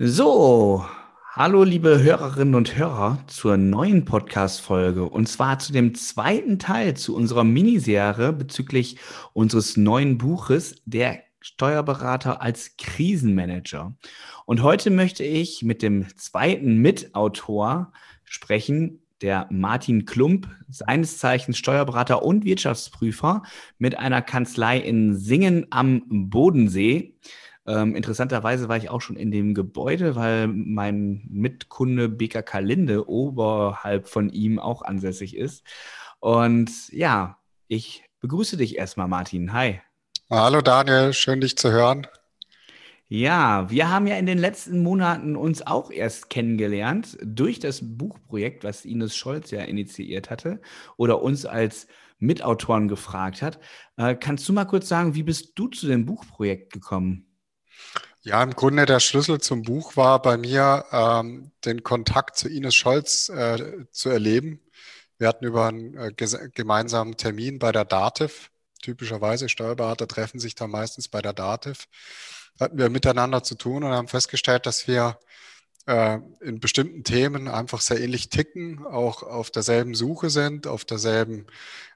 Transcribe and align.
So, 0.00 0.86
hallo 1.32 1.64
liebe 1.64 2.00
Hörerinnen 2.00 2.54
und 2.54 2.78
Hörer 2.78 3.18
zur 3.26 3.56
neuen 3.56 4.04
Podcast-Folge 4.04 5.02
und 5.02 5.28
zwar 5.28 5.58
zu 5.58 5.72
dem 5.72 5.96
zweiten 5.96 6.60
Teil 6.60 6.96
zu 6.96 7.16
unserer 7.16 7.42
Miniserie 7.42 8.32
bezüglich 8.32 8.98
unseres 9.32 9.76
neuen 9.76 10.16
Buches, 10.16 10.80
der 10.84 11.24
Steuerberater 11.40 12.40
als 12.40 12.76
Krisenmanager. 12.76 13.92
Und 14.46 14.62
heute 14.62 14.90
möchte 14.90 15.24
ich 15.24 15.64
mit 15.64 15.82
dem 15.82 16.06
zweiten 16.16 16.76
Mitautor 16.76 17.92
sprechen, 18.22 19.02
der 19.20 19.48
Martin 19.50 20.04
Klump, 20.04 20.48
seines 20.68 21.18
Zeichens 21.18 21.58
Steuerberater 21.58 22.22
und 22.22 22.44
Wirtschaftsprüfer 22.44 23.42
mit 23.78 23.98
einer 23.98 24.22
Kanzlei 24.22 24.78
in 24.78 25.16
Singen 25.16 25.66
am 25.70 26.04
Bodensee. 26.06 27.16
Ähm, 27.68 27.94
interessanterweise 27.94 28.70
war 28.70 28.78
ich 28.78 28.88
auch 28.88 29.02
schon 29.02 29.16
in 29.16 29.30
dem 29.30 29.52
Gebäude, 29.52 30.16
weil 30.16 30.48
mein 30.48 31.26
Mitkunde 31.28 32.08
BKK 32.08 32.60
Linde 32.60 33.06
oberhalb 33.06 34.08
von 34.08 34.30
ihm 34.30 34.58
auch 34.58 34.80
ansässig 34.80 35.36
ist. 35.36 35.64
Und 36.18 36.70
ja, 36.90 37.36
ich 37.66 38.04
begrüße 38.20 38.56
dich 38.56 38.78
erstmal, 38.78 39.06
Martin. 39.06 39.52
Hi. 39.52 39.82
Hallo 40.30 40.62
Daniel, 40.62 41.12
schön 41.12 41.42
dich 41.42 41.58
zu 41.58 41.70
hören. 41.70 42.06
Ja, 43.10 43.70
wir 43.70 43.90
haben 43.90 44.06
ja 44.06 44.16
in 44.16 44.26
den 44.26 44.38
letzten 44.38 44.82
Monaten 44.82 45.36
uns 45.36 45.66
auch 45.66 45.90
erst 45.90 46.30
kennengelernt 46.30 47.18
durch 47.22 47.58
das 47.58 47.80
Buchprojekt, 47.82 48.64
was 48.64 48.86
Ines 48.86 49.14
Scholz 49.14 49.50
ja 49.50 49.60
initiiert 49.60 50.30
hatte 50.30 50.60
oder 50.96 51.20
uns 51.20 51.44
als 51.44 51.86
Mitautoren 52.18 52.88
gefragt 52.88 53.42
hat. 53.42 53.58
Äh, 53.98 54.14
kannst 54.14 54.48
du 54.48 54.54
mal 54.54 54.64
kurz 54.64 54.88
sagen, 54.88 55.14
wie 55.14 55.22
bist 55.22 55.52
du 55.54 55.68
zu 55.68 55.86
dem 55.86 56.06
Buchprojekt 56.06 56.72
gekommen? 56.72 57.27
Ja, 58.22 58.42
im 58.42 58.54
Grunde 58.54 58.84
der 58.84 59.00
Schlüssel 59.00 59.40
zum 59.40 59.62
Buch 59.62 59.96
war 59.96 60.20
bei 60.20 60.36
mir, 60.36 60.84
ähm, 60.92 61.52
den 61.64 61.82
Kontakt 61.82 62.36
zu 62.36 62.48
Ines 62.48 62.74
Scholz 62.74 63.28
äh, 63.28 63.86
zu 63.90 64.10
erleben. 64.10 64.60
Wir 65.18 65.28
hatten 65.28 65.44
über 65.44 65.66
einen 65.66 65.96
äh, 65.96 66.12
gemeinsamen 66.12 67.16
Termin 67.16 67.58
bei 67.58 67.72
der 67.72 67.84
DATEV. 67.84 68.50
Typischerweise 68.82 69.48
Steuerberater 69.48 70.06
treffen 70.06 70.40
sich 70.40 70.54
da 70.54 70.66
meistens 70.66 71.08
bei 71.08 71.22
der 71.22 71.32
DATEV. 71.32 71.86
Hatten 72.60 72.78
wir 72.78 72.90
miteinander 72.90 73.42
zu 73.42 73.54
tun 73.54 73.84
und 73.84 73.92
haben 73.92 74.08
festgestellt, 74.08 74.66
dass 74.66 74.86
wir 74.88 75.18
äh, 75.88 76.18
in 76.40 76.60
bestimmten 76.60 77.02
Themen 77.02 77.48
einfach 77.48 77.80
sehr 77.80 77.98
ähnlich 77.98 78.28
ticken, 78.28 78.84
auch 78.84 79.22
auf 79.22 79.50
derselben 79.50 79.94
Suche 79.94 80.28
sind, 80.28 80.66
auf 80.66 80.84
derselben 80.84 81.46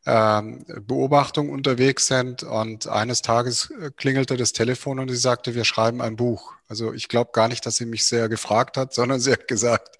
ähm, 0.06 0.64
Beobachtung 0.86 1.50
unterwegs 1.50 2.06
sind. 2.06 2.42
Und 2.42 2.88
eines 2.88 3.20
Tages 3.20 3.70
äh, 3.70 3.90
klingelte 3.94 4.38
das 4.38 4.54
Telefon 4.54 4.98
und 4.98 5.10
sie 5.10 5.16
sagte, 5.16 5.54
wir 5.54 5.64
schreiben 5.64 6.00
ein 6.00 6.16
Buch. 6.16 6.54
Also 6.68 6.94
ich 6.94 7.08
glaube 7.08 7.32
gar 7.34 7.48
nicht, 7.48 7.66
dass 7.66 7.76
sie 7.76 7.84
mich 7.84 8.06
sehr 8.06 8.30
gefragt 8.30 8.78
hat, 8.78 8.94
sondern 8.94 9.20
sie 9.20 9.32
hat 9.32 9.46
gesagt, 9.46 9.98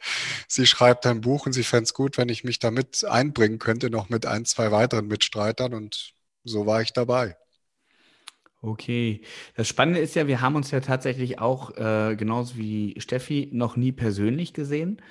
sie 0.48 0.66
schreibt 0.66 1.04
ein 1.04 1.20
Buch 1.20 1.44
und 1.44 1.52
sie 1.52 1.62
fände 1.62 1.84
es 1.84 1.92
gut, 1.92 2.16
wenn 2.16 2.30
ich 2.30 2.44
mich 2.44 2.58
damit 2.58 3.04
einbringen 3.04 3.58
könnte, 3.58 3.90
noch 3.90 4.08
mit 4.08 4.24
ein, 4.24 4.46
zwei 4.46 4.72
weiteren 4.72 5.06
Mitstreitern. 5.06 5.74
Und 5.74 6.14
so 6.44 6.64
war 6.64 6.80
ich 6.80 6.94
dabei. 6.94 7.36
Okay. 8.64 9.22
Das 9.56 9.66
Spannende 9.66 9.98
ist 9.98 10.14
ja, 10.14 10.28
wir 10.28 10.40
haben 10.40 10.54
uns 10.54 10.70
ja 10.70 10.78
tatsächlich 10.78 11.40
auch, 11.40 11.76
äh, 11.76 12.14
genauso 12.16 12.56
wie 12.56 12.94
Steffi, 12.98 13.48
noch 13.52 13.76
nie 13.76 13.90
persönlich 13.90 14.52
gesehen, 14.54 15.02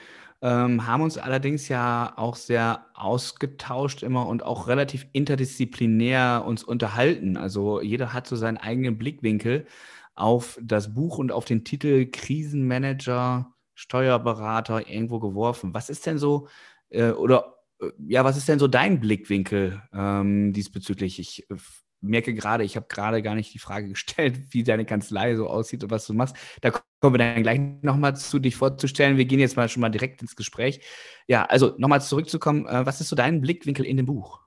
ähm, 0.42 0.88
haben 0.88 1.04
uns 1.04 1.18
allerdings 1.18 1.68
ja 1.68 2.14
auch 2.16 2.36
sehr 2.38 2.86
ausgetauscht 2.94 4.04
immer 4.04 4.26
und 4.28 4.44
auch 4.44 4.68
relativ 4.70 5.06
interdisziplinär 5.12 6.44
uns 6.48 6.64
unterhalten. 6.64 7.36
Also 7.36 7.82
jeder 7.82 8.14
hat 8.14 8.26
so 8.26 8.38
seinen 8.38 8.58
eigenen 8.58 8.98
Blickwinkel 8.98 9.68
auf 10.16 10.58
das 10.62 10.94
Buch 10.94 11.18
und 11.18 11.32
auf 11.34 11.44
den 11.46 11.66
Titel 11.66 12.06
Krisenmanager, 12.10 13.54
Steuerberater 13.76 14.88
irgendwo 14.90 15.20
geworfen. 15.20 15.74
Was 15.74 15.90
ist 15.90 16.06
denn 16.06 16.18
so, 16.18 16.48
äh, 16.90 17.12
oder 17.12 17.56
äh, 17.82 17.90
ja, 18.08 18.24
was 18.24 18.38
ist 18.38 18.48
denn 18.48 18.60
so 18.60 18.68
dein 18.68 19.00
Blickwinkel 19.02 19.82
ähm, 19.94 20.54
diesbezüglich? 20.54 21.20
Ich 21.20 21.50
äh, 21.50 21.56
merke 22.02 22.34
gerade, 22.34 22.64
ich 22.64 22.76
habe 22.76 22.88
gerade 22.90 23.22
gar 23.22 23.36
nicht 23.36 23.54
die 23.54 23.60
Frage 23.60 23.88
gestellt, 23.90 24.38
wie 24.50 24.64
deine 24.64 24.86
Kanzlei 24.86 25.36
so 25.36 25.48
aussieht 25.48 25.84
und 25.84 25.92
was 25.92 26.06
du 26.06 26.14
machst. 26.14 26.36
Da 26.62 26.72
kommen 26.72 27.14
wir 27.14 27.20
dann 27.20 27.44
gleich 27.44 27.60
nochmal 27.82 28.16
zu, 28.16 28.40
dich 28.40 28.56
vorzustellen. 28.56 29.18
Wir 29.18 29.26
gehen 29.26 29.40
jetzt 29.40 29.56
mal 29.56 29.70
schon 29.70 29.82
mal 29.82 29.90
direkt 29.90 30.22
ins 30.22 30.36
Gespräch. 30.36 30.82
Ja, 31.28 31.46
also 31.46 31.76
nochmal 31.78 32.02
zurückzukommen, 32.02 32.66
äh, 32.68 32.86
was 32.86 33.02
ist 33.02 33.10
so 33.10 33.16
dein 33.16 33.42
Blickwinkel 33.42 33.86
in 33.86 33.98
dem 33.98 34.06
Buch? 34.06 34.40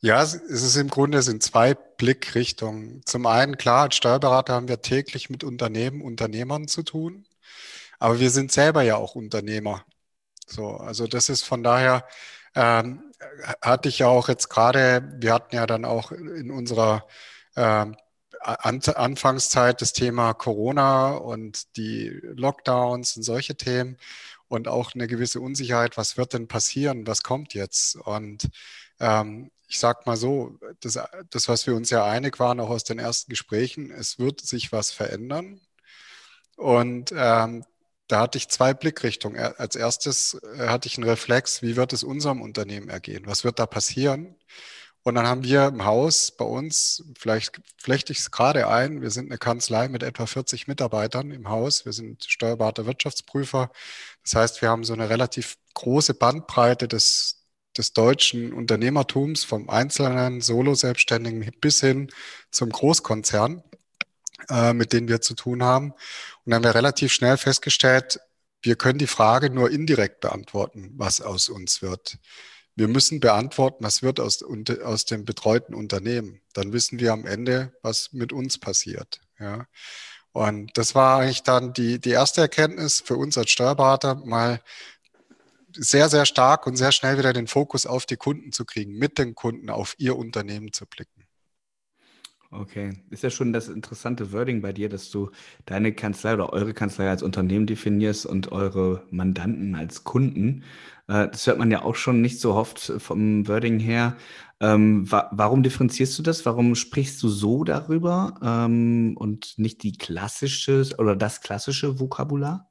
Ja, 0.00 0.22
es 0.22 0.34
ist 0.34 0.76
im 0.76 0.88
Grunde 0.88 1.22
sind 1.22 1.42
zwei 1.42 1.74
Blickrichtungen. 1.74 3.02
Zum 3.04 3.26
einen, 3.26 3.56
klar, 3.56 3.84
als 3.84 3.96
Steuerberater 3.96 4.54
haben 4.54 4.68
wir 4.68 4.82
täglich 4.82 5.30
mit 5.30 5.42
Unternehmen, 5.42 6.02
Unternehmern 6.02 6.68
zu 6.68 6.82
tun, 6.82 7.26
aber 7.98 8.20
wir 8.20 8.30
sind 8.30 8.52
selber 8.52 8.82
ja 8.82 8.96
auch 8.96 9.14
Unternehmer. 9.14 9.84
So, 10.46 10.68
also 10.76 11.06
das 11.06 11.28
ist 11.28 11.42
von 11.42 11.62
daher 11.64 12.06
ähm, 12.56 13.12
hatte 13.62 13.88
ich 13.88 14.00
ja 14.00 14.08
auch 14.08 14.28
jetzt 14.28 14.48
gerade, 14.48 15.08
wir 15.18 15.32
hatten 15.34 15.54
ja 15.54 15.66
dann 15.66 15.84
auch 15.84 16.10
in 16.10 16.50
unserer 16.50 17.06
äh, 17.54 17.86
Anfangszeit 18.40 19.80
das 19.82 19.92
Thema 19.92 20.32
Corona 20.34 21.14
und 21.16 21.76
die 21.76 22.08
Lockdowns 22.22 23.16
und 23.16 23.22
solche 23.22 23.56
Themen 23.56 23.98
und 24.48 24.68
auch 24.68 24.94
eine 24.94 25.06
gewisse 25.06 25.40
Unsicherheit, 25.40 25.96
was 25.96 26.16
wird 26.16 26.32
denn 26.32 26.48
passieren, 26.48 27.06
was 27.06 27.22
kommt 27.22 27.54
jetzt? 27.54 27.96
Und 27.96 28.48
ähm, 29.00 29.50
ich 29.68 29.78
sag 29.78 30.06
mal 30.06 30.16
so, 30.16 30.58
das, 30.80 30.98
das, 31.30 31.48
was 31.48 31.66
wir 31.66 31.74
uns 31.74 31.90
ja 31.90 32.04
einig 32.04 32.38
waren, 32.38 32.60
auch 32.60 32.70
aus 32.70 32.84
den 32.84 32.98
ersten 32.98 33.30
Gesprächen, 33.30 33.90
es 33.90 34.18
wird 34.18 34.40
sich 34.40 34.72
was 34.72 34.92
verändern. 34.92 35.60
Und 36.56 37.12
ähm, 37.16 37.64
da 38.08 38.20
hatte 38.20 38.38
ich 38.38 38.48
zwei 38.48 38.74
Blickrichtungen. 38.74 39.38
Als 39.56 39.76
erstes 39.76 40.34
äh, 40.58 40.68
hatte 40.68 40.88
ich 40.88 40.96
einen 40.96 41.08
Reflex, 41.08 41.62
wie 41.62 41.76
wird 41.76 41.92
es 41.92 42.04
unserem 42.04 42.40
Unternehmen 42.40 42.88
ergehen? 42.88 43.24
Was 43.26 43.44
wird 43.44 43.58
da 43.58 43.66
passieren? 43.66 44.36
Und 45.02 45.14
dann 45.14 45.28
haben 45.28 45.44
wir 45.44 45.68
im 45.68 45.84
Haus 45.84 46.32
bei 46.32 46.44
uns, 46.44 47.04
vielleicht 47.16 47.60
flechte 47.78 48.12
ich 48.12 48.18
es 48.18 48.32
gerade 48.32 48.66
ein, 48.68 49.02
wir 49.02 49.10
sind 49.10 49.30
eine 49.30 49.38
Kanzlei 49.38 49.86
mit 49.86 50.02
etwa 50.02 50.26
40 50.26 50.66
Mitarbeitern 50.66 51.30
im 51.30 51.48
Haus. 51.48 51.84
Wir 51.84 51.92
sind 51.92 52.24
steuerbare 52.24 52.86
Wirtschaftsprüfer. 52.86 53.70
Das 54.24 54.34
heißt, 54.34 54.62
wir 54.62 54.68
haben 54.68 54.82
so 54.82 54.94
eine 54.94 55.08
relativ 55.08 55.58
große 55.74 56.14
Bandbreite 56.14 56.88
des, 56.88 57.44
des 57.76 57.92
deutschen 57.92 58.52
Unternehmertums, 58.52 59.44
vom 59.44 59.70
einzelnen 59.70 60.40
Solo-Selbstständigen 60.40 61.52
bis 61.60 61.80
hin 61.80 62.10
zum 62.50 62.70
Großkonzern 62.70 63.62
äh, 64.48 64.72
mit 64.72 64.92
denen 64.92 65.08
wir 65.08 65.20
zu 65.20 65.34
tun 65.34 65.62
haben. 65.62 65.92
Und 65.92 65.98
dann 66.44 66.54
haben 66.54 66.64
wir 66.64 66.74
relativ 66.74 67.12
schnell 67.12 67.36
festgestellt, 67.36 68.20
wir 68.62 68.76
können 68.76 68.98
die 68.98 69.06
Frage 69.06 69.50
nur 69.50 69.70
indirekt 69.70 70.20
beantworten, 70.20 70.92
was 70.96 71.20
aus 71.20 71.48
uns 71.48 71.82
wird. 71.82 72.18
Wir 72.74 72.88
müssen 72.88 73.20
beantworten, 73.20 73.84
was 73.84 74.02
wird 74.02 74.20
aus, 74.20 74.42
aus 74.42 75.04
dem 75.04 75.24
betreuten 75.24 75.74
Unternehmen. 75.74 76.42
Dann 76.52 76.72
wissen 76.72 76.98
wir 76.98 77.12
am 77.12 77.26
Ende, 77.26 77.72
was 77.82 78.12
mit 78.12 78.32
uns 78.32 78.58
passiert. 78.58 79.20
Ja. 79.38 79.66
Und 80.32 80.76
das 80.76 80.94
war 80.94 81.20
eigentlich 81.20 81.42
dann 81.42 81.72
die, 81.72 81.98
die 81.98 82.10
erste 82.10 82.42
Erkenntnis 82.42 83.00
für 83.00 83.16
uns 83.16 83.38
als 83.38 83.50
Steuerberater, 83.50 84.16
mal 84.16 84.60
sehr, 85.72 86.10
sehr 86.10 86.26
stark 86.26 86.66
und 86.66 86.76
sehr 86.76 86.92
schnell 86.92 87.16
wieder 87.16 87.32
den 87.32 87.46
Fokus 87.46 87.86
auf 87.86 88.04
die 88.04 88.18
Kunden 88.18 88.52
zu 88.52 88.66
kriegen, 88.66 88.92
mit 88.98 89.16
den 89.16 89.34
Kunden 89.34 89.70
auf 89.70 89.94
ihr 89.96 90.16
Unternehmen 90.16 90.72
zu 90.72 90.84
blicken. 90.84 91.15
Okay, 92.52 92.92
ist 93.10 93.24
ja 93.24 93.30
schon 93.30 93.52
das 93.52 93.68
interessante 93.68 94.32
Wording 94.32 94.62
bei 94.62 94.72
dir, 94.72 94.88
dass 94.88 95.10
du 95.10 95.30
deine 95.66 95.92
Kanzlei 95.92 96.34
oder 96.34 96.52
eure 96.52 96.74
Kanzlei 96.74 97.08
als 97.10 97.22
Unternehmen 97.24 97.66
definierst 97.66 98.24
und 98.24 98.52
eure 98.52 99.02
Mandanten 99.10 99.74
als 99.74 100.04
Kunden. 100.04 100.62
Äh, 101.08 101.28
das 101.28 101.46
hört 101.46 101.58
man 101.58 101.70
ja 101.72 101.82
auch 101.82 101.96
schon 101.96 102.20
nicht 102.20 102.40
so 102.40 102.54
oft 102.54 102.80
vom 102.98 103.48
Wording 103.48 103.80
her. 103.80 104.16
Ähm, 104.60 105.10
wa 105.10 105.28
warum 105.32 105.62
differenzierst 105.64 106.18
du 106.18 106.22
das? 106.22 106.46
Warum 106.46 106.76
sprichst 106.76 107.20
du 107.22 107.28
so 107.28 107.64
darüber 107.64 108.38
ähm, 108.42 109.16
und 109.18 109.58
nicht 109.58 109.82
die 109.82 109.92
klassische 109.98 110.84
oder 110.98 111.16
das 111.16 111.40
klassische 111.40 111.98
Vokabular? 111.98 112.70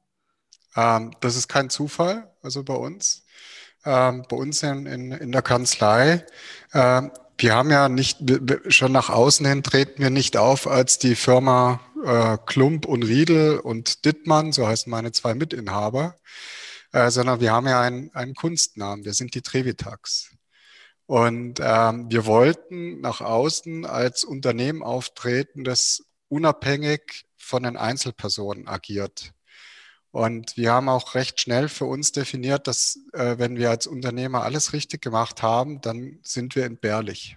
Ähm, 0.74 1.12
das 1.20 1.36
ist 1.36 1.48
kein 1.48 1.70
Zufall, 1.70 2.32
also 2.42 2.64
bei 2.64 2.74
uns. 2.74 3.24
Bei 3.84 4.10
uns 4.30 4.64
in, 4.64 4.84
in, 4.86 5.12
in 5.12 5.30
der 5.30 5.42
Kanzlei 5.42 6.26
wir 7.38 7.54
haben 7.54 7.70
ja 7.70 7.88
nicht, 7.88 8.18
schon 8.68 8.92
nach 8.92 9.10
außen 9.10 9.46
hin 9.46 9.62
treten 9.62 10.02
wir 10.02 10.10
nicht 10.10 10.36
auf 10.36 10.66
als 10.66 10.98
die 10.98 11.14
Firma 11.14 11.80
äh, 12.04 12.38
Klump 12.46 12.86
und 12.86 13.02
Riedel 13.02 13.58
und 13.58 14.04
Dittmann, 14.04 14.52
so 14.52 14.66
heißen 14.66 14.90
meine 14.90 15.12
zwei 15.12 15.34
Mitinhaber, 15.34 16.16
äh, 16.92 17.10
sondern 17.10 17.40
wir 17.40 17.52
haben 17.52 17.66
ja 17.66 17.80
einen, 17.80 18.10
einen 18.14 18.34
Kunstnamen, 18.34 19.04
wir 19.04 19.14
sind 19.14 19.34
die 19.34 19.42
Trevitax. 19.42 20.30
Und 21.06 21.60
ähm, 21.62 22.10
wir 22.10 22.26
wollten 22.26 23.00
nach 23.00 23.20
außen 23.20 23.86
als 23.86 24.24
Unternehmen 24.24 24.82
auftreten, 24.82 25.62
das 25.62 26.02
unabhängig 26.28 27.26
von 27.36 27.62
den 27.62 27.76
Einzelpersonen 27.76 28.66
agiert. 28.66 29.32
Und 30.16 30.56
wir 30.56 30.72
haben 30.72 30.88
auch 30.88 31.14
recht 31.14 31.40
schnell 31.42 31.68
für 31.68 31.84
uns 31.84 32.10
definiert, 32.10 32.66
dass 32.68 32.98
äh, 33.12 33.36
wenn 33.38 33.56
wir 33.58 33.68
als 33.68 33.86
Unternehmer 33.86 34.44
alles 34.44 34.72
richtig 34.72 35.02
gemacht 35.02 35.42
haben, 35.42 35.82
dann 35.82 36.20
sind 36.22 36.56
wir 36.56 36.64
entbehrlich. 36.64 37.36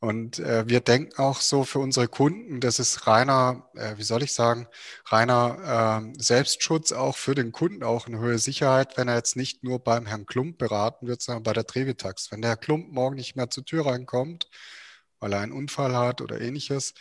Und 0.00 0.38
äh, 0.38 0.66
wir 0.66 0.80
denken 0.80 1.18
auch 1.20 1.40
so 1.42 1.64
für 1.64 1.80
unsere 1.80 2.08
Kunden, 2.08 2.60
das 2.60 2.78
ist 2.78 3.06
reiner, 3.06 3.68
äh, 3.74 3.98
wie 3.98 4.02
soll 4.04 4.22
ich 4.22 4.32
sagen, 4.32 4.66
reiner 5.06 6.12
äh, 6.16 6.22
Selbstschutz 6.22 6.92
auch 6.92 7.16
für 7.18 7.34
den 7.34 7.52
Kunden, 7.52 7.82
auch 7.82 8.06
eine 8.06 8.18
hohe 8.20 8.38
Sicherheit, 8.38 8.96
wenn 8.96 9.08
er 9.08 9.16
jetzt 9.16 9.36
nicht 9.36 9.64
nur 9.64 9.80
beim 9.84 10.06
Herrn 10.06 10.24
Klump 10.24 10.56
beraten 10.56 11.06
wird, 11.06 11.20
sondern 11.20 11.42
bei 11.42 11.52
der 11.52 11.66
Trevitax. 11.66 12.32
Wenn 12.32 12.40
der 12.40 12.52
Herr 12.52 12.56
Klump 12.56 12.90
morgen 12.90 13.16
nicht 13.16 13.36
mehr 13.36 13.50
zur 13.50 13.66
Tür 13.66 13.84
reinkommt, 13.86 14.48
weil 15.20 15.34
er 15.34 15.40
einen 15.40 15.52
Unfall 15.52 15.94
hat 15.94 16.22
oder 16.22 16.40
ähnliches, 16.40 16.94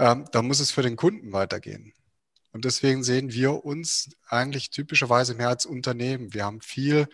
ähm, 0.00 0.24
dann 0.32 0.46
muss 0.46 0.58
es 0.60 0.72
für 0.72 0.82
den 0.82 0.96
Kunden 0.96 1.32
weitergehen. 1.32 1.94
Und 2.54 2.64
deswegen 2.64 3.02
sehen 3.02 3.32
wir 3.32 3.64
uns 3.64 4.10
eigentlich 4.28 4.70
typischerweise 4.70 5.34
mehr 5.34 5.48
als 5.48 5.66
Unternehmen. 5.66 6.32
Wir 6.32 6.44
haben 6.44 6.60
viel 6.60 7.08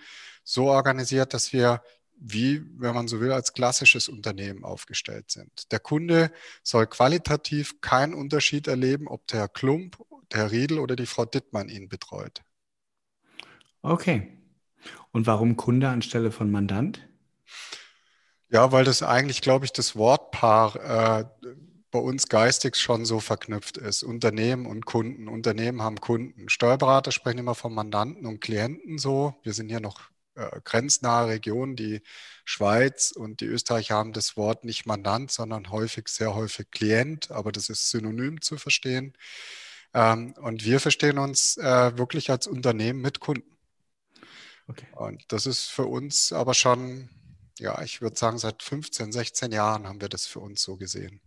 so 0.44 0.66
organisiert, 0.66 1.32
dass 1.32 1.54
wir 1.54 1.82
wie, 2.22 2.62
wenn 2.78 2.94
man 2.94 3.08
so 3.08 3.20
will, 3.20 3.32
als 3.32 3.54
klassisches 3.54 4.10
Unternehmen 4.10 4.64
aufgestellt 4.64 5.30
sind. 5.30 5.72
Der 5.72 5.80
Kunde 5.80 6.30
soll 6.62 6.86
qualitativ 6.86 7.80
keinen 7.80 8.12
Unterschied 8.12 8.68
erleben, 8.68 9.08
ob 9.08 9.26
der 9.28 9.40
Herr 9.40 9.48
Klump, 9.48 9.96
der 10.30 10.40
Herr 10.40 10.50
Riedel 10.50 10.78
oder 10.78 10.94
die 10.94 11.06
Frau 11.06 11.24
Dittmann 11.24 11.70
ihn 11.70 11.88
betreut. 11.88 12.42
Okay. 13.80 14.36
Und 15.10 15.26
warum 15.26 15.56
Kunde 15.56 15.88
anstelle 15.88 16.32
von 16.32 16.50
Mandant? 16.50 17.08
Ja, 18.50 18.72
weil 18.72 18.84
das 18.84 19.02
eigentlich, 19.02 19.40
glaube 19.40 19.64
ich, 19.64 19.72
das 19.72 19.96
Wortpaar 19.96 21.20
äh, 21.20 21.24
bei 21.90 21.98
uns 21.98 22.28
geistig 22.28 22.76
schon 22.76 23.04
so 23.04 23.20
verknüpft 23.20 23.76
ist. 23.76 24.02
Unternehmen 24.02 24.66
und 24.66 24.86
Kunden. 24.86 25.28
Unternehmen 25.28 25.82
haben 25.82 26.00
Kunden. 26.00 26.48
Steuerberater 26.48 27.12
sprechen 27.12 27.38
immer 27.38 27.54
von 27.54 27.74
Mandanten 27.74 28.26
und 28.26 28.40
Klienten 28.40 28.98
so. 28.98 29.34
Wir 29.42 29.52
sind 29.52 29.68
hier 29.68 29.80
noch 29.80 30.10
äh, 30.34 30.60
grenznahe 30.64 31.28
Regionen, 31.28 31.76
die 31.76 32.02
Schweiz 32.44 33.10
und 33.10 33.40
die 33.40 33.46
Österreicher 33.46 33.96
haben 33.96 34.12
das 34.12 34.36
Wort 34.36 34.64
nicht 34.64 34.86
Mandant, 34.86 35.30
sondern 35.30 35.70
häufig, 35.70 36.08
sehr 36.08 36.34
häufig 36.34 36.70
Klient, 36.70 37.30
aber 37.30 37.52
das 37.52 37.68
ist 37.68 37.90
synonym 37.90 38.40
zu 38.40 38.56
verstehen. 38.56 39.14
Ähm, 39.92 40.34
und 40.40 40.64
wir 40.64 40.80
verstehen 40.80 41.18
uns 41.18 41.56
äh, 41.56 41.98
wirklich 41.98 42.30
als 42.30 42.46
Unternehmen 42.46 43.00
mit 43.00 43.20
Kunden. 43.20 43.56
Okay. 44.68 44.86
Und 44.92 45.24
das 45.32 45.46
ist 45.46 45.66
für 45.66 45.86
uns 45.86 46.32
aber 46.32 46.54
schon, 46.54 47.10
ja, 47.58 47.82
ich 47.82 48.00
würde 48.00 48.16
sagen, 48.16 48.38
seit 48.38 48.62
15, 48.62 49.10
16 49.10 49.50
Jahren 49.50 49.88
haben 49.88 50.00
wir 50.00 50.08
das 50.08 50.26
für 50.26 50.38
uns 50.38 50.62
so 50.62 50.76
gesehen. 50.76 51.20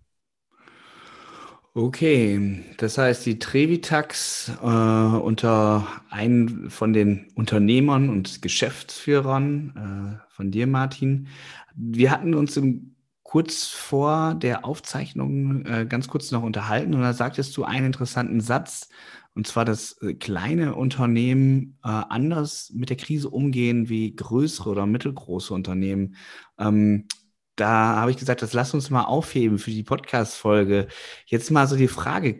Okay, 1.76 2.64
das 2.78 3.00
heißt, 3.00 3.26
die 3.26 3.40
Trevitax 3.40 4.52
äh, 4.62 4.66
unter 4.66 5.88
einem 6.12 6.70
von 6.70 6.94
den 6.94 7.32
Unternehmern 7.34 8.10
und 8.10 8.44
Geschäftsführern 8.44 10.20
äh, 10.22 10.34
von 10.36 10.52
dir, 10.52 10.68
Martin. 10.68 11.30
Wir 11.76 12.12
hatten 12.12 12.36
uns 12.36 12.58
im, 12.58 12.96
kurz 13.24 13.66
vor 13.70 14.36
der 14.36 14.66
Aufzeichnung 14.66 15.66
äh, 15.66 15.88
ganz 15.90 16.08
kurz 16.08 16.30
noch 16.30 16.44
unterhalten 16.44 16.94
und 16.94 17.02
da 17.02 17.14
sagtest 17.14 17.58
du 17.58 17.64
einen 17.64 17.88
interessanten 17.88 18.40
Satz, 18.40 18.90
und 19.34 19.48
zwar, 19.48 19.66
dass 19.66 20.00
äh, 20.04 20.14
kleine 20.14 20.76
Unternehmen 20.76 21.80
äh, 21.84 21.88
anders 21.88 22.72
mit 22.76 22.92
der 22.92 22.98
Krise 22.98 23.32
umgehen 23.32 23.90
wie 23.90 24.16
größere 24.16 24.70
oder 24.70 24.86
mittelgroße 24.86 25.52
Unternehmen. 25.52 26.18
Ähm, 26.60 27.08
da 27.56 27.98
habe 27.98 28.12
ich 28.12 28.18
gesagt, 28.18 28.42
das 28.42 28.54
lass 28.54 28.74
uns 28.74 28.90
mal 28.90 29.04
aufheben 29.04 29.60
für 29.60 29.72
die 29.72 29.84
Podcast-Folge. 29.84 30.88
Jetzt 31.26 31.52
mal 31.52 31.68
so 31.68 31.76
die 31.76 31.88
Frage, 31.88 32.40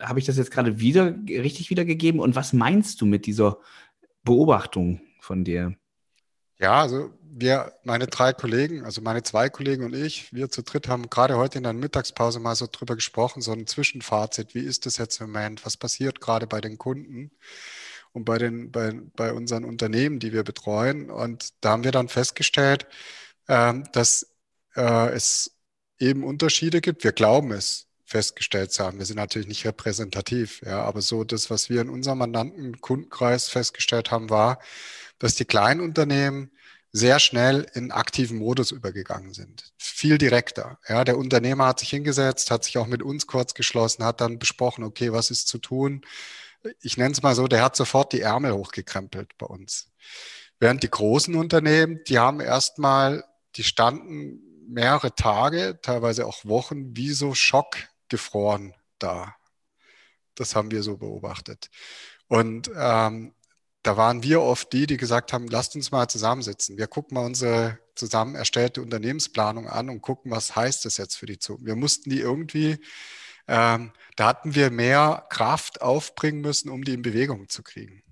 habe 0.00 0.18
ich 0.18 0.24
das 0.24 0.36
jetzt 0.36 0.50
gerade 0.50 0.80
wieder 0.80 1.14
richtig 1.28 1.70
wiedergegeben? 1.70 2.20
Und 2.20 2.34
was 2.34 2.52
meinst 2.52 3.00
du 3.00 3.06
mit 3.06 3.26
dieser 3.26 3.58
Beobachtung 4.24 5.00
von 5.20 5.44
dir? 5.44 5.76
Ja, 6.58 6.80
also 6.80 7.10
wir, 7.22 7.72
meine 7.84 8.06
drei 8.06 8.32
Kollegen, 8.32 8.84
also 8.84 9.00
meine 9.00 9.22
zwei 9.22 9.48
Kollegen 9.48 9.84
und 9.84 9.94
ich, 9.94 10.32
wir 10.32 10.48
zu 10.48 10.62
dritt 10.62 10.88
haben 10.88 11.10
gerade 11.10 11.36
heute 11.36 11.58
in 11.58 11.64
der 11.64 11.74
Mittagspause 11.74 12.40
mal 12.40 12.56
so 12.56 12.66
drüber 12.70 12.96
gesprochen, 12.96 13.42
so 13.42 13.52
ein 13.52 13.66
Zwischenfazit. 13.66 14.54
Wie 14.54 14.60
ist 14.60 14.86
das 14.86 14.96
jetzt 14.96 15.20
im 15.20 15.28
Moment? 15.28 15.64
Was 15.66 15.76
passiert 15.76 16.20
gerade 16.20 16.46
bei 16.46 16.60
den 16.60 16.78
Kunden? 16.78 17.30
und 18.16 18.24
bei, 18.24 18.38
den, 18.38 18.70
bei, 18.72 18.94
bei 19.14 19.34
unseren 19.34 19.66
Unternehmen, 19.66 20.18
die 20.20 20.32
wir 20.32 20.42
betreuen. 20.42 21.10
Und 21.10 21.50
da 21.60 21.72
haben 21.72 21.84
wir 21.84 21.92
dann 21.92 22.08
festgestellt, 22.08 22.86
dass 23.46 24.26
äh, 24.74 25.08
es 25.14 25.52
eben 25.98 26.24
Unterschiede 26.24 26.80
gibt. 26.80 27.04
Wir 27.04 27.12
glauben 27.12 27.52
es 27.52 27.86
festgestellt 28.04 28.72
zu 28.72 28.84
haben. 28.84 28.98
Wir 28.98 29.06
sind 29.06 29.16
natürlich 29.16 29.48
nicht 29.48 29.66
repräsentativ, 29.66 30.62
ja, 30.64 30.82
aber 30.82 31.02
so 31.02 31.24
das, 31.24 31.50
was 31.50 31.68
wir 31.68 31.80
in 31.80 31.90
unserem 31.90 32.18
Mandanten-Kundenkreis 32.18 33.48
festgestellt 33.48 34.12
haben, 34.12 34.30
war, 34.30 34.60
dass 35.18 35.34
die 35.34 35.44
kleinen 35.44 35.80
Unternehmen 35.80 36.52
sehr 36.92 37.18
schnell 37.18 37.66
in 37.74 37.90
aktiven 37.90 38.38
Modus 38.38 38.70
übergegangen 38.70 39.34
sind. 39.34 39.72
Viel 39.76 40.18
direkter. 40.18 40.78
Ja, 40.88 41.04
der 41.04 41.18
Unternehmer 41.18 41.66
hat 41.66 41.80
sich 41.80 41.90
hingesetzt, 41.90 42.50
hat 42.50 42.64
sich 42.64 42.78
auch 42.78 42.86
mit 42.86 43.02
uns 43.02 43.26
kurz 43.26 43.54
geschlossen, 43.54 44.04
hat 44.04 44.20
dann 44.20 44.38
besprochen, 44.38 44.84
okay, 44.84 45.12
was 45.12 45.30
ist 45.30 45.48
zu 45.48 45.58
tun? 45.58 46.02
Ich 46.80 46.96
nenne 46.96 47.12
es 47.12 47.22
mal 47.22 47.34
so, 47.34 47.48
der 47.48 47.62
hat 47.62 47.76
sofort 47.76 48.12
die 48.12 48.20
Ärmel 48.20 48.52
hochgekrempelt 48.52 49.36
bei 49.36 49.46
uns. 49.46 49.90
Während 50.58 50.82
die 50.82 50.90
großen 50.90 51.34
Unternehmen, 51.34 52.00
die 52.08 52.18
haben 52.18 52.40
erstmal 52.40 53.24
die 53.56 53.64
standen 53.64 54.40
mehrere 54.68 55.14
Tage, 55.14 55.78
teilweise 55.82 56.26
auch 56.26 56.44
Wochen, 56.44 56.96
wie 56.96 57.10
so 57.10 57.34
schockgefroren 57.34 58.74
da. 58.98 59.34
Das 60.34 60.54
haben 60.54 60.70
wir 60.70 60.82
so 60.82 60.96
beobachtet. 60.98 61.70
Und 62.28 62.70
ähm, 62.76 63.32
da 63.82 63.96
waren 63.96 64.22
wir 64.22 64.42
oft 64.42 64.72
die, 64.72 64.86
die 64.86 64.96
gesagt 64.96 65.32
haben, 65.32 65.46
lasst 65.46 65.76
uns 65.76 65.92
mal 65.92 66.08
zusammensitzen. 66.08 66.76
Wir 66.76 66.88
gucken 66.88 67.14
mal 67.14 67.24
unsere 67.24 67.78
zusammen 67.94 68.34
erstellte 68.34 68.82
Unternehmensplanung 68.82 69.68
an 69.68 69.88
und 69.88 70.02
gucken, 70.02 70.30
was 70.32 70.56
heißt 70.56 70.84
das 70.84 70.96
jetzt 70.96 71.14
für 71.16 71.26
die 71.26 71.38
Zukunft. 71.38 71.66
Wir 71.66 71.76
mussten 71.76 72.10
die 72.10 72.20
irgendwie, 72.20 72.78
ähm, 73.46 73.92
da 74.16 74.26
hatten 74.26 74.54
wir 74.54 74.70
mehr 74.70 75.26
Kraft 75.30 75.82
aufbringen 75.82 76.40
müssen, 76.40 76.68
um 76.68 76.82
die 76.82 76.94
in 76.94 77.02
Bewegung 77.02 77.48
zu 77.48 77.62
kriegen. 77.62 78.02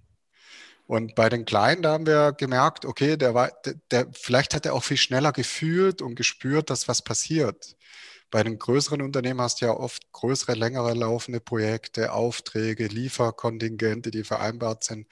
Und 0.86 1.14
bei 1.14 1.28
den 1.28 1.44
Kleinen, 1.46 1.82
da 1.82 1.92
haben 1.92 2.06
wir 2.06 2.32
gemerkt, 2.32 2.84
okay, 2.84 3.16
der 3.16 3.34
war, 3.34 3.50
der, 3.64 3.74
der, 3.90 4.06
vielleicht 4.12 4.54
hat 4.54 4.66
er 4.66 4.74
auch 4.74 4.84
viel 4.84 4.98
schneller 4.98 5.32
gefühlt 5.32 6.02
und 6.02 6.14
gespürt, 6.14 6.68
dass 6.68 6.88
was 6.88 7.02
passiert. 7.02 7.76
Bei 8.30 8.42
den 8.42 8.58
größeren 8.58 9.00
Unternehmen 9.00 9.40
hast 9.40 9.60
du 9.60 9.66
ja 9.66 9.72
oft 9.72 10.12
größere, 10.12 10.54
längere 10.54 10.92
laufende 10.94 11.40
Projekte, 11.40 12.12
Aufträge, 12.12 12.88
Lieferkontingente, 12.88 14.10
die 14.10 14.24
vereinbart 14.24 14.84
sind. 14.84 15.06